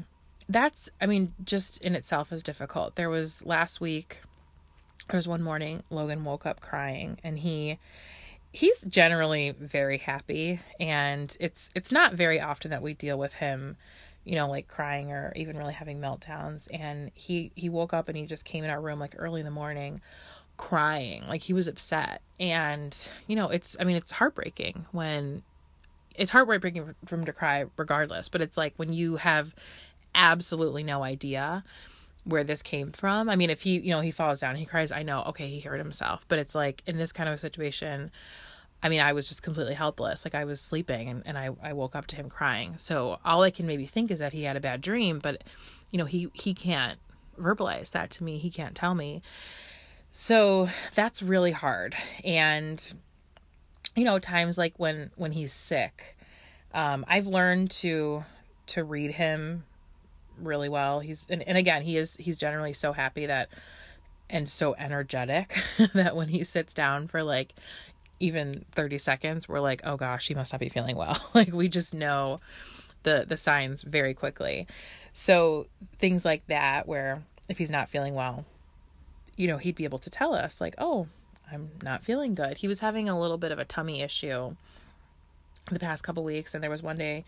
that's 0.53 0.91
i 1.01 1.07
mean 1.07 1.33
just 1.45 1.85
in 1.85 1.95
itself 1.95 2.33
is 2.33 2.43
difficult. 2.43 2.97
There 2.97 3.11
was 3.11 3.45
last 3.45 3.81
week 3.81 4.21
there 5.09 5.19
was 5.19 5.29
one 5.29 5.43
morning 5.43 5.83
logan 5.91 6.25
woke 6.25 6.47
up 6.47 6.61
crying 6.61 7.19
and 7.25 7.39
he 7.39 7.79
he's 8.53 8.81
generally 8.83 9.55
very 9.59 9.99
happy 9.99 10.61
and 10.79 11.37
it's 11.41 11.71
it's 11.75 11.93
not 11.93 12.15
very 12.15 12.41
often 12.41 12.71
that 12.71 12.83
we 12.83 12.95
deal 12.95 13.19
with 13.19 13.35
him 13.35 13.77
you 14.25 14.35
know 14.35 14.49
like 14.49 14.69
crying 14.69 15.13
or 15.13 15.33
even 15.37 15.57
really 15.57 15.73
having 15.73 16.01
meltdowns. 16.01 16.69
And 16.73 17.11
he 17.15 17.53
he 17.55 17.69
woke 17.69 17.93
up 17.93 18.09
and 18.09 18.17
he 18.17 18.27
just 18.27 18.45
came 18.45 18.65
in 18.65 18.71
our 18.71 18.81
room 18.81 18.99
like 18.99 19.15
early 19.19 19.41
in 19.41 19.47
the 19.47 19.53
morning 19.53 20.01
crying. 20.57 21.25
Like 21.27 21.43
he 21.43 21.53
was 21.53 21.69
upset. 21.69 22.23
And 22.39 22.97
you 23.27 23.37
know 23.37 23.49
it's 23.49 23.77
i 23.81 23.85
mean 23.85 23.97
it's 23.97 24.13
heartbreaking 24.13 24.87
when 24.93 25.43
it's 26.15 26.31
heartbreaking 26.31 26.95
for 27.07 27.15
him 27.15 27.25
to 27.25 27.33
cry 27.33 27.65
regardless. 27.77 28.29
But 28.29 28.43
it's 28.43 28.57
like 28.57 28.75
when 28.77 28.93
you 28.93 29.17
have 29.17 29.55
absolutely 30.15 30.83
no 30.83 31.03
idea 31.03 31.65
where 32.25 32.45
this 32.45 32.63
came 32.63 32.93
from. 32.93 33.29
I 33.29 33.37
mean, 33.37 33.51
if 33.51 33.63
he, 33.63 33.79
you 33.81 33.91
know, 33.91 34.01
he 34.01 34.11
falls 34.11 34.41
down, 34.41 34.57
he 34.57 34.67
cries, 34.67 34.93
I 34.93 35.03
know, 35.03 35.23
okay, 35.29 35.49
he 35.49 35.61
hurt 35.61 35.79
himself. 35.79 36.25
But 36.29 36.39
it's 36.39 36.55
like 36.55 36.83
in 36.87 36.97
this 36.99 37.13
kind 37.13 37.29
of 37.29 37.35
a 37.35 37.39
situation, 37.39 38.11
I 38.83 38.89
mean, 38.89 39.01
I 39.01 39.13
was 39.13 39.29
just 39.29 39.43
completely 39.43 39.75
helpless. 39.75 40.25
Like 40.25 40.35
I 40.35 40.45
was 40.45 40.61
sleeping 40.61 41.09
and, 41.09 41.23
and 41.27 41.37
I, 41.37 41.51
I 41.63 41.73
woke 41.73 41.95
up 41.95 42.07
to 42.09 42.17
him 42.17 42.29
crying. 42.29 42.75
So 42.77 43.19
all 43.25 43.43
I 43.43 43.51
can 43.51 43.67
maybe 43.67 43.87
think 43.87 44.11
is 44.11 44.19
that 44.19 44.33
he 44.33 44.45
had 44.45 44.57
a 44.57 44.61
bad 44.61 44.81
dream, 44.81 45.19
but 45.19 45.43
you 45.91 45.99
know, 45.99 46.05
he 46.05 46.31
he 46.35 46.55
can't 46.55 46.99
verbalize 47.39 47.91
that 47.91 48.11
to 48.13 48.25
me. 48.25 48.39
He 48.39 48.51
can't 48.51 48.75
tell 48.75 48.95
me. 48.95 49.23
So 50.13 50.69
that's 50.95 51.23
really 51.23 51.53
hard. 51.53 51.97
And 52.25 52.93
you 53.97 54.05
know, 54.05 54.19
times 54.19 54.57
like 54.57 54.79
when 54.79 55.11
when 55.17 55.33
he's 55.33 55.53
sick, 55.53 56.17
um, 56.73 57.05
I've 57.09 57.27
learned 57.27 57.71
to 57.73 58.25
to 58.69 58.85
read 58.85 59.13
him 59.13 59.65
really 60.43 60.69
well. 60.69 61.01
He's 61.01 61.27
and, 61.31 61.47
and 61.47 61.57
again, 61.57 61.83
he 61.83 61.97
is 61.97 62.17
he's 62.17 62.37
generally 62.37 62.73
so 62.73 62.93
happy 62.93 63.27
that 63.27 63.49
and 64.29 64.49
so 64.49 64.75
energetic 64.79 65.57
that 65.95 66.15
when 66.15 66.29
he 66.29 66.45
sits 66.45 66.73
down 66.73 67.09
for 67.09 67.23
like 67.23 67.55
even 68.21 68.65
30 68.73 68.99
seconds, 68.99 69.49
we're 69.49 69.61
like, 69.61 69.81
"Oh 69.85 69.97
gosh, 69.97 70.29
he 70.29 70.35
must 70.35 70.53
not 70.53 70.61
be 70.61 70.69
feeling 70.69 70.97
well." 70.97 71.31
like 71.35 71.53
we 71.53 71.69
just 71.69 71.95
know 71.95 72.39
the 73.03 73.25
the 73.27 73.37
signs 73.37 73.83
very 73.83 74.15
quickly. 74.15 74.67
So 75.13 75.67
things 75.99 76.25
like 76.25 76.47
that 76.47 76.87
where 76.87 77.23
if 77.49 77.59
he's 77.59 77.71
not 77.71 77.89
feeling 77.89 78.15
well, 78.15 78.45
you 79.37 79.49
know, 79.49 79.57
he'd 79.57 79.75
be 79.75 79.85
able 79.85 79.99
to 79.99 80.11
tell 80.11 80.35
us 80.35 80.61
like, 80.61 80.75
"Oh, 80.79 81.09
I'm 81.51 81.71
not 81.83 82.05
feeling 82.05 82.35
good." 82.35 82.59
He 82.59 82.69
was 82.69 82.81
having 82.81 83.09
a 83.09 83.19
little 83.19 83.39
bit 83.39 83.53
of 83.53 83.59
a 83.59 83.65
tummy 83.65 84.03
issue 84.03 84.55
the 85.71 85.81
past 85.81 86.03
couple 86.03 86.25
weeks 86.25 86.55
and 86.55 86.63
there 86.63 86.71
was 86.71 86.83
one 86.83 86.99
day 86.99 87.25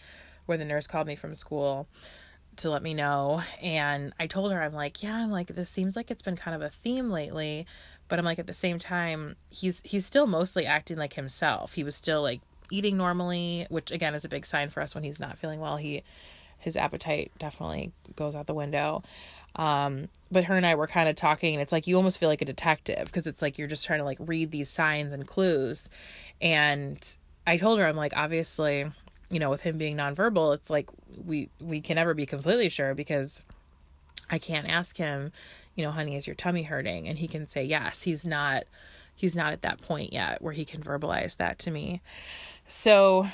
where 0.47 0.59
the 0.59 0.65
nurse 0.65 0.87
called 0.87 1.07
me 1.07 1.17
from 1.17 1.35
school 1.35 1.87
to 2.57 2.71
let 2.71 2.83
me 2.83 2.95
know 2.95 3.43
and 3.63 4.13
I 4.21 4.27
told 4.27 4.53
her 4.53 4.63
I'm 4.63 4.75
like, 4.75 5.03
yeah, 5.03 5.17
I'm 5.17 5.31
like 5.31 5.49
this 5.49 5.71
seems 5.71 5.97
like 5.97 6.11
it's 6.11 6.23
been 6.23 6.37
kind 6.37 6.55
of 6.55 6.63
a 6.63 6.71
theme 6.71 7.11
lately, 7.11 7.67
but 8.09 8.19
I'm 8.19 8.25
like 8.25 8.39
at 8.39 8.47
the 8.47 8.55
same 8.55 8.79
time 8.79 9.37
he's 9.51 9.81
he's 9.85 10.07
still 10.07 10.27
mostly 10.27 10.67
acting 10.67 10.99
like 10.99 11.15
himself. 11.15 11.73
He 11.75 11.85
was 11.85 11.97
still 11.97 12.23
like 12.23 12.41
eating 12.71 12.97
normally, 12.97 13.67
which 13.69 13.91
again 13.91 14.15
is 14.15 14.25
a 14.25 14.29
big 14.29 14.47
sign 14.47 14.71
for 14.71 14.83
us 14.83 14.95
when 14.95 15.05
he's 15.05 15.21
not 15.21 15.39
feeling 15.39 15.61
well. 15.61 15.77
He 15.77 16.03
his 16.59 16.77
appetite 16.77 17.33
definitely 17.39 17.93
goes 18.15 18.37
out 18.37 18.47
the 18.47 18.55
window. 18.55 19.03
Um, 19.57 20.09
but 20.31 20.45
her 20.45 20.57
and 20.57 20.65
I 20.65 20.77
were 20.77 20.87
kind 20.87 21.09
of 21.09 21.17
talking, 21.17 21.55
and 21.55 21.61
it's 21.61 21.73
like 21.73 21.87
you 21.87 21.97
almost 21.97 22.19
feel 22.19 22.29
like 22.29 22.41
a 22.41 22.47
detective 22.47 23.07
because 23.07 23.27
it's 23.27 23.43
like 23.43 23.59
you're 23.59 23.69
just 23.69 23.85
trying 23.85 23.99
to 23.99 24.05
like 24.05 24.19
read 24.21 24.51
these 24.51 24.69
signs 24.69 25.13
and 25.13 25.27
clues. 25.27 25.91
And 26.41 27.17
I 27.47 27.57
told 27.57 27.79
her, 27.79 27.87
I'm 27.87 27.97
like, 27.97 28.17
obviously, 28.17 28.91
you 29.33 29.39
know, 29.39 29.51
with 29.51 29.63
him 29.63 29.79
being 29.79 29.97
nonverbal, 29.97 30.55
it's 30.55 30.71
like 30.71 30.91
we 31.25 31.49
we 31.59 31.81
can 31.81 31.97
never 31.97 32.15
be 32.15 32.27
completely 32.27 32.69
sure 32.69 32.95
because 32.95 33.43
I 34.31 34.39
can't 34.39 34.69
ask 34.69 34.97
him, 34.97 35.33
you 35.75 35.83
know, 35.83 35.91
honey, 35.91 36.17
is 36.17 36.27
your 36.27 36.37
tummy 36.37 36.63
hurting? 36.63 37.09
And 37.09 37.19
he 37.19 37.27
can 37.27 37.47
say 37.47 37.65
yes. 37.65 38.03
He's 38.03 38.27
not 38.27 38.65
he's 39.15 39.35
not 39.35 39.53
at 39.53 39.63
that 39.63 39.81
point 39.81 40.13
yet 40.13 40.43
where 40.43 40.53
he 40.53 40.65
can 40.65 40.83
verbalize 40.83 41.39
that 41.39 41.59
to 41.61 41.71
me. 41.71 42.03
So, 42.67 43.27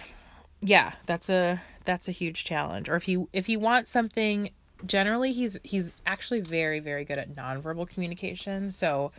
yeah, 0.60 0.92
that's 1.06 1.28
a 1.28 1.60
that's 1.84 2.06
a 2.06 2.12
huge 2.12 2.44
challenge. 2.44 2.88
Or 2.88 2.94
if 2.94 3.02
he 3.02 3.24
if 3.32 3.46
he 3.46 3.56
wants 3.56 3.90
something, 3.90 4.50
generally 4.86 5.32
he's 5.32 5.58
he's 5.64 5.92
actually 6.06 6.40
very 6.40 6.78
very 6.78 7.04
good 7.04 7.18
at 7.18 7.34
nonverbal 7.34 7.88
communication. 7.88 8.70
So, 8.70 9.10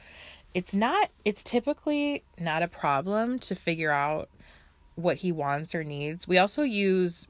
it's 0.54 0.74
not 0.74 1.10
it's 1.26 1.44
typically 1.44 2.24
not 2.40 2.64
a 2.64 2.70
problem 2.70 3.38
to 3.40 3.56
figure 3.56 3.92
out 3.92 4.30
what 5.02 5.18
he 5.18 5.32
wants 5.32 5.74
or 5.74 5.84
needs. 5.84 6.28
We 6.28 6.38
also 6.38 6.64
use 6.64 7.28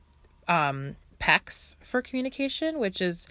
um, 0.47 0.95
PECS 1.19 1.75
for 1.81 2.01
communication, 2.01 2.79
which 2.79 3.01
is 3.01 3.27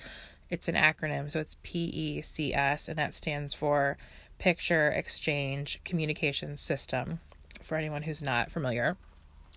it's 0.51 0.69
an 0.69 0.75
acronym, 0.75 1.31
so 1.31 1.41
it's 1.41 1.57
P 1.63 1.85
E 1.85 2.23
C 2.23 2.55
S, 2.55 2.89
and 2.89 2.99
that 2.99 3.15
stands 3.15 3.55
for 3.55 3.97
Picture 4.39 4.89
Exchange 4.91 5.81
Communication 5.85 6.57
System. 6.57 7.21
For 7.61 7.77
anyone 7.77 8.03
who's 8.03 8.23
not 8.23 8.51
familiar, 8.51 8.97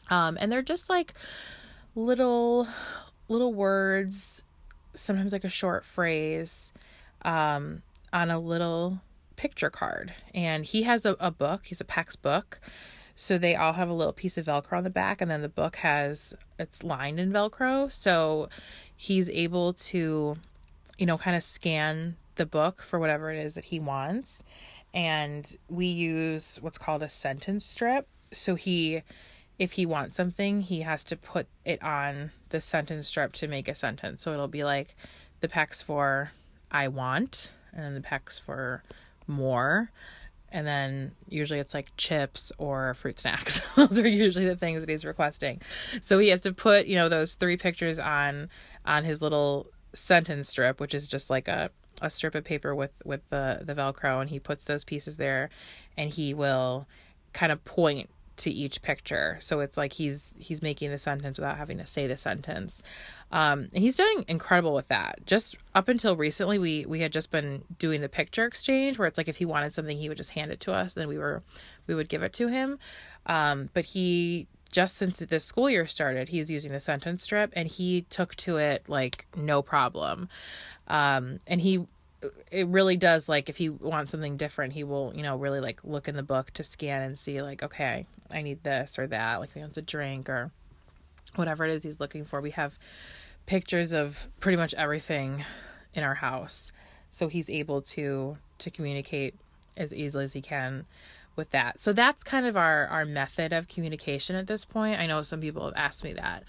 um, 0.09 0.37
and 0.41 0.51
they're 0.51 0.63
just 0.63 0.89
like 0.89 1.13
little 1.95 2.67
little 3.29 3.53
words, 3.53 4.41
sometimes 4.93 5.31
like 5.31 5.45
a 5.45 5.49
short 5.49 5.85
phrase, 5.85 6.73
um, 7.21 7.83
on 8.11 8.29
a 8.29 8.37
little 8.37 8.99
picture 9.37 9.69
card. 9.69 10.13
And 10.33 10.65
he 10.65 10.83
has 10.83 11.05
a, 11.05 11.15
a 11.19 11.31
book. 11.31 11.67
He's 11.67 11.79
a 11.79 11.85
PECS 11.85 12.21
book 12.21 12.59
So 13.21 13.37
they 13.37 13.55
all 13.55 13.73
have 13.73 13.87
a 13.87 13.93
little 13.93 14.13
piece 14.13 14.39
of 14.39 14.47
Velcro 14.47 14.77
on 14.77 14.83
the 14.83 14.89
back, 14.89 15.21
and 15.21 15.29
then 15.29 15.43
the 15.43 15.47
book 15.47 15.75
has 15.75 16.33
it's 16.57 16.83
lined 16.83 17.19
in 17.19 17.31
Velcro. 17.31 17.91
So 17.91 18.49
he's 18.97 19.29
able 19.29 19.73
to, 19.73 20.37
you 20.97 21.05
know, 21.05 21.19
kind 21.19 21.37
of 21.37 21.43
scan 21.43 22.15
the 22.37 22.47
book 22.47 22.81
for 22.81 22.97
whatever 22.97 23.31
it 23.31 23.37
is 23.37 23.53
that 23.53 23.65
he 23.65 23.79
wants. 23.79 24.41
And 24.91 25.55
we 25.69 25.85
use 25.85 26.57
what's 26.61 26.79
called 26.79 27.03
a 27.03 27.07
sentence 27.07 27.63
strip. 27.63 28.07
So 28.33 28.55
he, 28.55 29.03
if 29.59 29.73
he 29.73 29.85
wants 29.85 30.17
something, 30.17 30.61
he 30.61 30.81
has 30.81 31.03
to 31.03 31.15
put 31.15 31.45
it 31.63 31.81
on 31.83 32.31
the 32.49 32.59
sentence 32.59 33.07
strip 33.07 33.33
to 33.33 33.47
make 33.47 33.67
a 33.67 33.75
sentence. 33.75 34.23
So 34.23 34.33
it'll 34.33 34.47
be 34.47 34.63
like 34.63 34.95
the 35.41 35.47
pecs 35.47 35.83
for 35.83 36.31
I 36.71 36.87
want, 36.87 37.51
and 37.71 37.83
then 37.83 37.93
the 37.93 38.01
pecs 38.01 38.41
for 38.41 38.81
more 39.27 39.91
and 40.51 40.67
then 40.67 41.13
usually 41.27 41.59
it's 41.59 41.73
like 41.73 41.95
chips 41.97 42.51
or 42.57 42.93
fruit 42.95 43.19
snacks. 43.19 43.61
those 43.75 43.97
are 43.97 44.07
usually 44.07 44.45
the 44.45 44.55
things 44.55 44.81
that 44.81 44.89
he's 44.89 45.05
requesting. 45.05 45.61
So 46.01 46.19
he 46.19 46.29
has 46.29 46.41
to 46.41 46.53
put, 46.53 46.87
you 46.87 46.95
know, 46.95 47.09
those 47.09 47.35
three 47.35 47.57
pictures 47.57 47.99
on 47.99 48.49
on 48.85 49.03
his 49.03 49.21
little 49.21 49.67
sentence 49.93 50.49
strip, 50.49 50.79
which 50.79 50.93
is 50.93 51.07
just 51.07 51.29
like 51.29 51.47
a 51.47 51.71
a 52.01 52.09
strip 52.09 52.35
of 52.35 52.43
paper 52.43 52.73
with 52.73 52.91
with 53.05 53.21
the 53.29 53.61
the 53.63 53.75
velcro 53.75 54.21
and 54.21 54.29
he 54.29 54.39
puts 54.39 54.65
those 54.65 54.83
pieces 54.83 55.17
there 55.17 55.49
and 55.97 56.09
he 56.09 56.33
will 56.33 56.87
kind 57.33 57.51
of 57.51 57.63
point 57.63 58.09
to 58.41 58.51
each 58.51 58.81
picture. 58.81 59.37
So 59.39 59.59
it's 59.59 59.77
like 59.77 59.93
he's 59.93 60.35
he's 60.39 60.61
making 60.61 60.91
the 60.91 60.99
sentence 60.99 61.37
without 61.37 61.57
having 61.57 61.77
to 61.77 61.85
say 61.85 62.07
the 62.07 62.17
sentence. 62.17 62.83
Um, 63.31 63.69
and 63.73 63.81
he's 63.83 63.95
doing 63.95 64.25
incredible 64.27 64.73
with 64.73 64.87
that. 64.89 65.25
Just 65.25 65.57
up 65.75 65.87
until 65.87 66.15
recently, 66.15 66.59
we 66.59 66.85
we 66.85 67.01
had 67.01 67.13
just 67.13 67.31
been 67.31 67.63
doing 67.77 68.01
the 68.01 68.09
picture 68.09 68.45
exchange, 68.45 68.97
where 68.97 69.07
it's 69.07 69.17
like 69.17 69.27
if 69.27 69.37
he 69.37 69.45
wanted 69.45 69.73
something, 69.73 69.97
he 69.97 70.09
would 70.09 70.17
just 70.17 70.31
hand 70.31 70.51
it 70.51 70.59
to 70.61 70.73
us, 70.73 70.95
and 70.95 71.01
then 71.01 71.09
we 71.09 71.17
were 71.17 71.43
we 71.87 71.95
would 71.95 72.09
give 72.09 72.23
it 72.23 72.33
to 72.33 72.47
him. 72.47 72.79
Um, 73.25 73.69
but 73.73 73.85
he 73.85 74.47
just 74.71 74.95
since 74.95 75.19
this 75.19 75.45
school 75.45 75.69
year 75.69 75.85
started, 75.85 76.29
he's 76.29 76.49
using 76.49 76.71
the 76.71 76.79
sentence 76.79 77.23
strip, 77.23 77.51
and 77.55 77.67
he 77.67 78.01
took 78.03 78.35
to 78.37 78.57
it 78.57 78.83
like 78.87 79.27
no 79.35 79.61
problem. 79.61 80.29
Um, 80.87 81.39
and 81.47 81.61
he 81.61 81.85
it 82.51 82.67
really 82.67 82.97
does 82.97 83.27
like 83.27 83.49
if 83.49 83.57
he 83.57 83.69
wants 83.69 84.11
something 84.11 84.37
different 84.37 84.73
he 84.73 84.83
will 84.83 85.11
you 85.15 85.23
know 85.23 85.35
really 85.37 85.59
like 85.59 85.79
look 85.83 86.07
in 86.07 86.15
the 86.15 86.23
book 86.23 86.51
to 86.51 86.63
scan 86.63 87.01
and 87.01 87.17
see 87.17 87.41
like 87.41 87.63
okay 87.63 88.05
i 88.29 88.41
need 88.41 88.63
this 88.63 88.99
or 88.99 89.07
that 89.07 89.39
like 89.39 89.51
he 89.53 89.59
wants 89.59 89.77
a 89.77 89.81
drink 89.81 90.29
or 90.29 90.51
whatever 91.35 91.65
it 91.65 91.73
is 91.73 91.83
he's 91.83 91.99
looking 91.99 92.25
for. 92.25 92.41
We 92.41 92.51
have 92.51 92.77
pictures 93.45 93.93
of 93.93 94.27
pretty 94.39 94.57
much 94.57 94.73
everything 94.73 95.45
in 95.93 96.03
our 96.03 96.15
house. 96.15 96.71
So 97.09 97.27
he's 97.27 97.49
able 97.49 97.81
to 97.83 98.37
to 98.59 98.69
communicate 98.69 99.35
as 99.75 99.93
easily 99.93 100.25
as 100.25 100.33
he 100.33 100.41
can 100.41 100.85
with 101.35 101.49
that. 101.51 101.79
So 101.79 101.93
that's 101.93 102.23
kind 102.23 102.45
of 102.45 102.55
our 102.55 102.87
our 102.87 103.05
method 103.05 103.53
of 103.53 103.67
communication 103.67 104.35
at 104.35 104.47
this 104.47 104.65
point. 104.65 104.99
I 104.99 105.07
know 105.07 105.21
some 105.21 105.41
people 105.41 105.65
have 105.65 105.73
asked 105.75 106.03
me 106.03 106.13
that. 106.13 106.43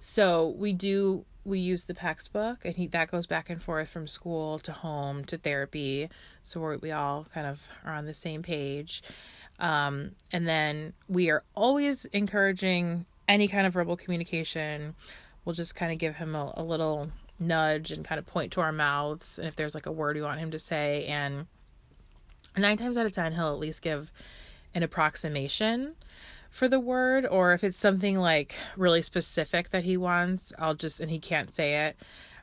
So 0.00 0.54
we 0.56 0.72
do 0.72 1.24
we 1.48 1.58
use 1.58 1.84
the 1.84 1.94
PECS 1.94 2.30
book, 2.30 2.64
and 2.64 2.76
he 2.76 2.86
that 2.88 3.10
goes 3.10 3.26
back 3.26 3.50
and 3.50 3.62
forth 3.62 3.88
from 3.88 4.06
school 4.06 4.58
to 4.60 4.72
home 4.72 5.24
to 5.24 5.38
therapy. 5.38 6.08
So 6.42 6.60
we 6.60 6.76
we 6.76 6.90
all 6.92 7.26
kind 7.32 7.46
of 7.46 7.60
are 7.84 7.94
on 7.94 8.06
the 8.06 8.14
same 8.14 8.42
page. 8.42 9.02
Um, 9.58 10.12
and 10.32 10.46
then 10.46 10.92
we 11.08 11.30
are 11.30 11.42
always 11.56 12.04
encouraging 12.06 13.06
any 13.26 13.48
kind 13.48 13.66
of 13.66 13.72
verbal 13.72 13.96
communication. 13.96 14.94
We'll 15.44 15.54
just 15.54 15.74
kind 15.74 15.92
of 15.92 15.98
give 15.98 16.16
him 16.16 16.34
a, 16.36 16.52
a 16.56 16.62
little 16.62 17.10
nudge 17.40 17.90
and 17.90 18.04
kind 18.04 18.18
of 18.18 18.26
point 18.26 18.52
to 18.52 18.60
our 18.60 18.72
mouths, 18.72 19.38
and 19.38 19.48
if 19.48 19.56
there's 19.56 19.74
like 19.74 19.86
a 19.86 19.92
word 19.92 20.16
we 20.16 20.22
want 20.22 20.40
him 20.40 20.50
to 20.50 20.58
say, 20.58 21.06
and 21.06 21.46
nine 22.56 22.76
times 22.76 22.96
out 22.96 23.06
of 23.06 23.12
ten, 23.12 23.32
he'll 23.32 23.52
at 23.52 23.58
least 23.58 23.82
give 23.82 24.12
an 24.74 24.82
approximation 24.82 25.94
for 26.50 26.68
the 26.68 26.80
word 26.80 27.26
or 27.26 27.52
if 27.52 27.62
it's 27.62 27.78
something 27.78 28.16
like 28.16 28.54
really 28.76 29.02
specific 29.02 29.70
that 29.70 29.84
he 29.84 29.96
wants, 29.96 30.52
I'll 30.58 30.74
just 30.74 31.00
and 31.00 31.10
he 31.10 31.18
can't 31.18 31.54
say 31.54 31.86
it 31.86 31.96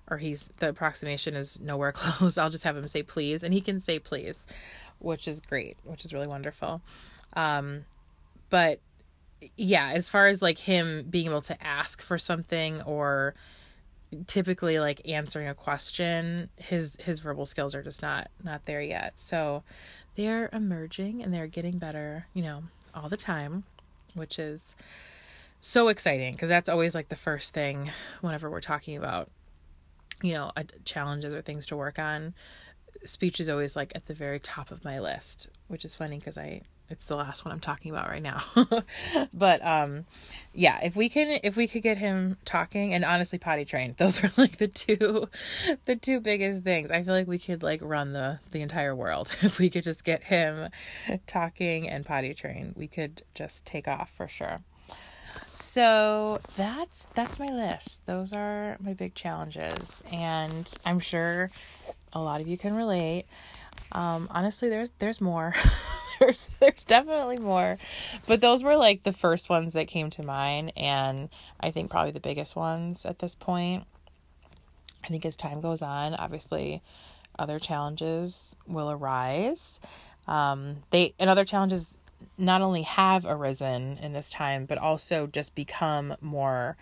or 0.10 0.18
he's 0.18 0.50
the 0.58 0.70
approximation 0.70 1.36
is 1.36 1.60
nowhere 1.60 1.91
close. 1.96 2.38
I'll 2.38 2.50
just 2.50 2.63
have 2.63 2.78
him 2.78 2.88
say 2.88 3.04
please 3.04 3.44
and 3.44 3.54
he 3.54 3.62
can 3.62 3.80
say 3.80 4.00
please, 4.00 4.46
which 5.00 5.28
is 5.28 5.39
great, 5.41 5.78
which 5.84 6.06
is 6.06 6.13
really 6.13 6.28
wonderful. 6.28 6.82
Um 7.34 7.86
but 8.50 8.80
yeah, 9.58 9.91
as 9.94 10.08
far 10.08 10.28
as 10.28 10.41
like 10.41 10.58
him 10.58 11.06
being 11.10 11.26
able 11.28 11.41
to 11.41 11.63
ask 11.65 12.02
for 12.02 12.18
something 12.18 12.82
or 12.84 13.36
typically 14.28 14.80
like 14.80 15.02
answering 15.08 15.48
a 15.48 15.56
question, 15.56 16.50
his 16.58 16.96
his 16.98 17.20
verbal 17.20 17.46
skills 17.46 17.76
are 17.76 17.84
just 17.84 18.02
not 18.02 18.30
not 18.44 18.65
there 18.65 18.82
yet. 18.82 19.13
So 19.20 19.63
they're 20.15 20.50
emerging 20.54 21.22
and 21.24 21.34
they're 21.34 21.48
getting 21.48 21.80
better, 21.80 22.28
you 22.34 22.44
know, 22.44 22.63
all 22.94 23.10
the 23.10 23.18
time 23.18 23.65
which 24.15 24.39
is 24.39 24.75
so 25.62 25.88
exciting 25.88 26.34
because 26.34 26.49
that's 26.49 26.69
always 26.69 26.95
like 26.95 27.10
the 27.10 27.15
first 27.15 27.54
thing 27.54 27.91
whenever 28.21 28.49
we're 28.49 28.62
talking 28.62 28.97
about 28.97 29.30
you 30.23 30.34
know 30.34 30.51
challenges 30.86 31.34
or 31.34 31.41
things 31.41 31.65
to 31.67 31.75
work 31.75 31.99
on. 31.99 32.34
Speech 33.04 33.39
is 33.39 33.49
always 33.49 33.75
like 33.75 33.91
at 33.95 34.06
the 34.06 34.13
very 34.13 34.39
top 34.39 34.71
of 34.71 34.84
my 34.84 34.99
list 34.99 35.49
which 35.67 35.84
is 35.86 35.93
funny 35.93 36.17
because 36.17 36.38
i 36.38 36.62
it's 36.89 37.06
the 37.08 37.15
last 37.15 37.45
one 37.45 37.52
i'm 37.52 37.60
talking 37.60 37.91
about 37.91 38.10
right 38.10 38.21
now. 38.21 38.39
But 39.34 39.65
um 39.65 40.06
yeah 40.54 40.80
if 40.84 40.95
we 40.95 41.10
can 41.10 41.39
if 41.43 41.56
we 41.56 41.67
could 41.67 41.84
get 41.84 41.98
him 41.98 42.38
talking 42.45 42.93
and 42.93 43.04
honestly 43.04 43.39
potty 43.39 43.65
trained 43.65 43.95
those 43.98 44.24
are 44.24 44.32
like 44.38 44.58
the 44.58 44.67
two 44.67 45.28
the 45.86 45.95
two 45.95 46.19
biggest 46.19 46.63
things. 46.63 46.91
I 46.91 47.04
feel 47.04 47.13
like 47.13 47.28
we 47.28 47.39
could 47.39 47.63
like 47.63 47.82
run 47.84 48.13
the 48.13 48.39
the 48.52 48.62
entire 48.62 48.95
world. 48.95 49.30
If 49.41 49.60
we 49.60 49.69
could 49.69 49.84
just 49.84 50.04
get 50.04 50.24
him 50.24 50.69
talking 51.28 51.88
and 51.89 52.06
potty 52.06 52.34
trained 52.34 52.74
we 52.76 52.88
could 52.88 53.21
just 53.34 53.65
take 53.65 53.88
off 53.88 54.12
for 54.15 54.28
sure. 54.28 54.62
So 55.54 56.39
that's 56.56 57.08
that's 57.13 57.39
my 57.39 57.48
list. 57.48 58.06
Those 58.06 58.34
are 58.34 58.78
my 58.80 58.93
big 58.93 59.15
challenges 59.15 60.04
and 60.12 60.74
i'm 60.86 61.00
sure 61.00 61.52
a 62.13 62.19
lot 62.19 62.41
of 62.41 62.48
you 62.48 62.58
can 62.58 62.76
relate. 62.76 63.26
Um, 63.91 64.28
honestly, 64.32 64.69
there's 64.69 64.91
there's 65.00 65.21
more. 65.21 65.54
there's 66.19 66.49
there's 66.60 66.86
definitely 66.86 67.38
more, 67.38 67.78
but 68.28 68.41
those 68.41 68.63
were 68.63 68.75
like 68.75 69.04
the 69.04 69.12
first 69.12 69.49
ones 69.49 69.73
that 69.73 69.88
came 69.88 70.10
to 70.12 70.23
mind, 70.23 70.73
and 70.75 71.30
I 71.60 71.71
think 71.71 71.89
probably 71.89 72.12
the 72.12 72.19
biggest 72.19 72.56
ones 72.56 73.06
at 73.06 73.19
this 73.19 73.36
point. 73.36 73.86
I 75.04 75.08
think 75.08 75.25
as 75.25 75.38
time 75.38 75.62
goes 75.62 75.82
on, 75.82 76.15
obviously, 76.15 76.82
other 77.38 77.60
challenges 77.60 78.56
will 78.67 78.91
arise. 78.91 79.80
Um, 80.28 80.78
they 80.89 81.13
and 81.19 81.30
other 81.30 81.45
challenges 81.45 81.97
not 82.38 82.62
only 82.62 82.82
have 82.84 83.25
arisen 83.25 83.97
in 84.01 84.13
this 84.13 84.30
time, 84.30 84.65
but 84.65 84.78
also 84.78 85.28
just 85.28 85.54
become 85.56 86.15
more 86.21 86.75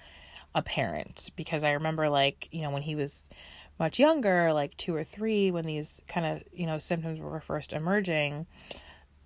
apparent. 0.56 1.32
Because 1.36 1.64
I 1.64 1.72
remember, 1.72 2.10
like 2.10 2.48
you 2.52 2.62
know, 2.62 2.72
when 2.72 2.84
he 2.84 2.96
was 2.96 3.30
much 3.80 4.00
younger, 4.00 4.54
like 4.54 4.76
two 4.78 4.96
or 4.96 5.04
three, 5.04 5.52
when 5.52 5.66
these 5.66 6.02
kind 6.08 6.26
of, 6.26 6.44
you 6.54 6.66
know, 6.66 6.78
symptoms 6.78 7.20
were 7.20 7.40
first 7.40 7.74
emerging, 7.74 8.46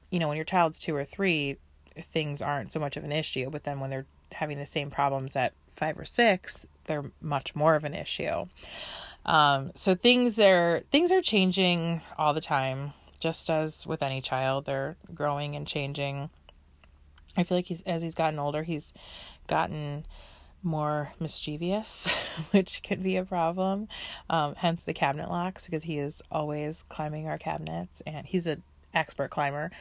you 0.09 0.19
know, 0.19 0.27
when 0.27 0.37
your 0.37 0.45
child's 0.45 0.79
two 0.79 0.95
or 0.95 1.05
three, 1.05 1.57
things 1.95 2.41
aren't 2.41 2.71
so 2.71 2.79
much 2.79 2.97
of 2.97 3.03
an 3.03 3.11
issue. 3.11 3.49
But 3.49 3.63
then 3.63 3.79
when 3.79 3.89
they're 3.89 4.05
having 4.31 4.57
the 4.57 4.65
same 4.65 4.89
problems 4.89 5.35
at 5.35 5.53
five 5.75 5.97
or 5.97 6.05
six, 6.05 6.65
they're 6.85 7.11
much 7.21 7.55
more 7.55 7.75
of 7.75 7.83
an 7.83 7.93
issue. 7.93 8.45
Um, 9.25 9.71
so 9.75 9.93
things 9.95 10.39
are 10.39 10.81
things 10.91 11.11
are 11.11 11.21
changing 11.21 12.01
all 12.17 12.33
the 12.33 12.41
time, 12.41 12.93
just 13.19 13.49
as 13.49 13.85
with 13.85 14.01
any 14.01 14.21
child, 14.21 14.65
they're 14.65 14.95
growing 15.13 15.55
and 15.55 15.67
changing. 15.67 16.29
I 17.35 17.43
feel 17.43 17.57
like 17.57 17.65
he's 17.65 17.81
as 17.83 18.01
he's 18.01 18.15
gotten 18.15 18.39
older, 18.39 18.63
he's 18.63 18.93
gotten 19.47 20.05
more 20.63 21.13
mischievous, 21.19 22.07
which 22.51 22.81
could 22.83 23.03
be 23.03 23.17
a 23.17 23.25
problem. 23.25 23.87
Um, 24.29 24.55
hence 24.55 24.85
the 24.85 24.93
cabinet 24.93 25.29
locks 25.29 25.65
because 25.65 25.83
he 25.83 25.99
is 25.99 26.21
always 26.31 26.83
climbing 26.83 27.27
our 27.27 27.37
cabinets 27.37 28.01
and 28.07 28.25
he's 28.25 28.47
an 28.47 28.63
expert 28.97 29.29
climber 29.29 29.71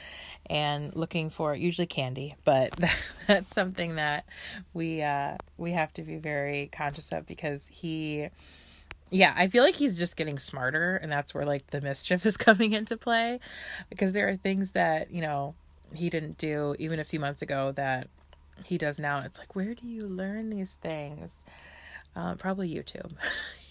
and 0.49 0.95
looking 0.95 1.31
for 1.31 1.55
usually 1.55 1.87
candy, 1.87 2.37
but 2.45 2.75
that's 3.27 3.55
something 3.55 3.97
that 3.97 4.27
we 4.75 5.03
uh, 5.03 5.37
we 5.57 5.73
have 5.73 5.93
to 5.95 6.03
be 6.03 6.17
very 6.17 6.69
conscious 6.73 7.13
of 7.13 7.27
because 7.27 7.67
he 7.69 8.29
yeah, 9.11 9.33
I 9.37 9.47
feel 9.47 9.63
like 9.63 9.77
he's 9.77 9.99
just 9.99 10.17
getting 10.17 10.39
smarter 10.39 10.97
and 10.97 11.11
that's 11.11 11.33
where 11.33 11.45
like 11.45 11.69
the 11.69 11.81
mischief 11.81 12.27
is 12.27 12.37
coming 12.37 12.73
into 12.73 12.97
play 12.97 13.41
because 13.89 14.13
there 14.13 14.29
are 14.29 14.37
things 14.37 14.73
that, 14.73 15.11
you 15.11 15.21
know, 15.21 15.55
he 15.95 16.11
didn't 16.11 16.39
do 16.39 16.75
even 16.79 16.99
a 16.99 17.05
few 17.05 17.21
months 17.21 17.43
ago 17.43 17.73
that 17.73 18.09
he 18.65 18.79
does 18.79 18.99
now. 18.99 19.21
It's 19.21 19.39
like, 19.39 19.55
where 19.55 19.75
do 19.75 19.87
you 19.87 20.03
learn 20.03 20.51
these 20.51 20.75
things? 20.75 21.45
Uh, 22.17 22.35
probably 22.35 22.73
YouTube. 22.75 23.13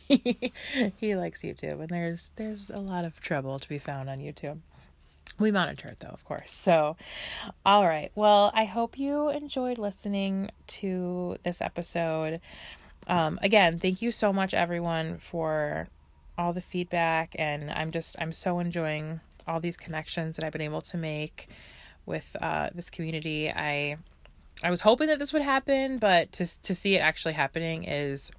he 0.98 1.16
likes 1.16 1.42
YouTube, 1.42 1.80
and 1.80 1.90
there's 1.90 2.32
there's 2.36 2.70
a 2.70 2.80
lot 2.80 3.06
of 3.06 3.20
trouble 3.20 3.58
to 3.58 3.68
be 3.68 3.80
found 3.80 4.08
on 4.08 4.20
YouTube. 4.20 4.60
We 5.40 5.52
monitor 5.52 5.90
it 5.90 6.00
though, 6.00 6.10
of 6.10 6.24
course. 6.24 6.52
So, 6.52 6.96
all 7.66 7.86
right. 7.86 8.12
Well, 8.16 8.52
I 8.54 8.66
hope 8.66 8.98
you 8.98 9.30
enjoyed 9.30 9.78
listening 9.78 10.52
to 10.68 11.38
this 11.44 11.62
episode. 11.62 12.40
Um, 13.08 13.38
again, 13.42 13.80
thank 13.80 14.02
you 14.02 14.12
so 14.12 14.32
much, 14.32 14.54
everyone, 14.54 15.18
for 15.18 15.88
all 16.38 16.54
the 16.54 16.62
feedback, 16.62 17.36
and 17.38 17.70
I'm 17.72 17.92
just 17.92 18.16
I'm 18.20 18.32
so 18.32 18.60
enjoying 18.60 19.20
all 19.48 19.60
these 19.60 19.78
connections 19.78 20.38
that 20.38 20.46
I've 20.46 20.52
been 20.52 20.62
able 20.62 20.82
to 20.82 20.98
make 20.98 21.50
with 22.06 22.36
uh, 22.42 22.70
this 22.74 22.90
community. 22.90 23.50
I 23.52 23.98
I 24.64 24.70
was 24.70 24.82
hoping 24.82 25.08
that 25.08 25.20
this 25.20 25.34
would 25.34 25.42
happen, 25.42 25.98
but 25.98 26.32
to 26.34 26.62
to 26.64 26.74
see 26.74 26.96
it 26.96 27.00
actually 27.00 27.34
happening 27.34 27.84
is 27.84 28.32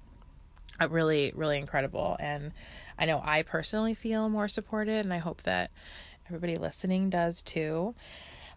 really 0.89 1.31
really 1.35 1.57
incredible 1.57 2.15
and 2.19 2.51
I 2.99 3.05
know 3.05 3.19
I 3.23 3.41
personally 3.41 3.95
feel 3.95 4.29
more 4.29 4.47
supported 4.47 5.05
and 5.05 5.13
I 5.13 5.17
hope 5.17 5.43
that 5.43 5.71
everybody 6.27 6.57
listening 6.57 7.09
does 7.09 7.41
too. 7.41 7.95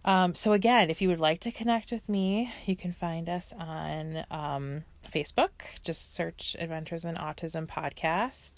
Um, 0.05 0.35
so 0.35 0.53
again, 0.53 0.89
if 0.91 1.03
you 1.03 1.09
would 1.09 1.21
like 1.21 1.41
to 1.41 1.53
connect 1.53 1.93
with 1.93 2.09
me, 2.09 2.51
you 2.67 2.77
can 2.77 2.93
find 2.93 3.29
us 3.29 3.53
on 3.59 4.25
um, 4.31 4.85
Facebook. 5.11 5.51
Just 5.85 6.15
search 6.15 6.57
Adventures 6.59 7.05
in 7.05 7.17
Autism 7.17 7.67
Podcast. 7.67 8.55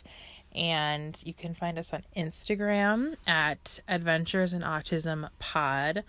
And 0.54 1.20
you 1.24 1.32
can 1.32 1.54
find 1.54 1.78
us 1.78 1.92
on 1.92 2.04
Instagram 2.16 3.16
at 3.26 3.80
Adventures 3.88 4.52
in 4.52 4.62
Autism 4.62 5.28
Pod. 5.38 6.04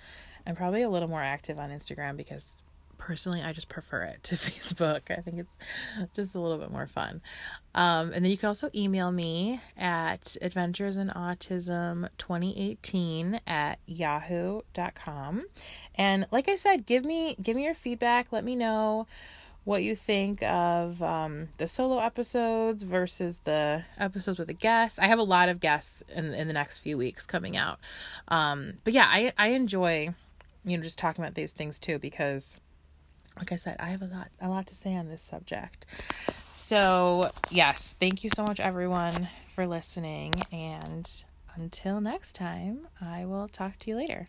I'm 0.45 0.55
probably 0.55 0.81
a 0.81 0.89
little 0.89 1.07
more 1.07 1.21
active 1.21 1.57
on 1.57 1.69
Instagram 1.69 2.17
because 2.17 2.57
personally 3.03 3.41
I 3.41 3.51
just 3.51 3.67
prefer 3.67 4.03
it 4.03 4.23
to 4.23 4.35
Facebook. 4.35 5.11
I 5.11 5.19
think 5.21 5.39
it's 5.39 5.57
just 6.13 6.35
a 6.35 6.39
little 6.39 6.57
bit 6.57 6.71
more 6.71 6.87
fun. 6.87 7.21
Um, 7.75 8.13
and 8.13 8.23
then 8.23 8.31
you 8.31 8.37
can 8.37 8.47
also 8.47 8.69
email 8.73 9.11
me 9.11 9.59
at 9.77 10.37
adventuresinautism2018 10.41 13.39
at 13.45 13.79
yahoo.com. 13.85 15.45
And 15.95 16.27
like 16.31 16.47
I 16.47 16.55
said, 16.55 16.85
give 16.85 17.03
me 17.03 17.35
give 17.41 17.57
me 17.57 17.65
your 17.65 17.73
feedback. 17.73 18.31
Let 18.31 18.45
me 18.45 18.55
know 18.55 19.07
what 19.65 19.83
you 19.83 19.95
think 19.95 20.43
of 20.43 21.01
um, 21.01 21.47
the 21.57 21.65
solo 21.67 21.99
episodes 21.99 22.83
versus 22.83 23.39
the 23.43 23.83
episodes 23.97 24.39
with 24.39 24.49
a 24.49 24.53
guest. 24.53 24.99
I 24.99 25.07
have 25.07 25.19
a 25.19 25.23
lot 25.23 25.49
of 25.49 25.59
guests 25.59 26.03
in 26.15 26.33
in 26.33 26.47
the 26.47 26.53
next 26.53 26.79
few 26.79 26.97
weeks 26.97 27.25
coming 27.25 27.57
out. 27.57 27.79
Um, 28.29 28.75
but 28.85 28.93
yeah, 28.93 29.07
I 29.07 29.33
I 29.37 29.49
enjoy 29.49 30.15
you 30.63 30.77
know 30.77 30.83
just 30.83 30.97
talking 30.97 31.21
about 31.21 31.35
these 31.35 31.51
things 31.51 31.79
too 31.79 31.99
because 31.99 32.55
like 33.37 33.51
I 33.51 33.55
said, 33.55 33.77
I 33.79 33.87
have 33.87 34.01
a 34.01 34.05
lot 34.05 34.29
a 34.41 34.49
lot 34.49 34.67
to 34.67 34.75
say 34.75 34.95
on 34.95 35.07
this 35.07 35.21
subject. 35.21 35.85
So, 36.49 37.31
yes, 37.49 37.95
thank 37.99 38.23
you 38.23 38.29
so 38.29 38.43
much 38.43 38.59
everyone 38.59 39.27
for 39.55 39.65
listening 39.65 40.33
and 40.51 41.09
until 41.55 42.01
next 42.01 42.33
time, 42.33 42.87
I 42.99 43.25
will 43.25 43.47
talk 43.47 43.77
to 43.79 43.89
you 43.91 43.95
later. 43.97 44.27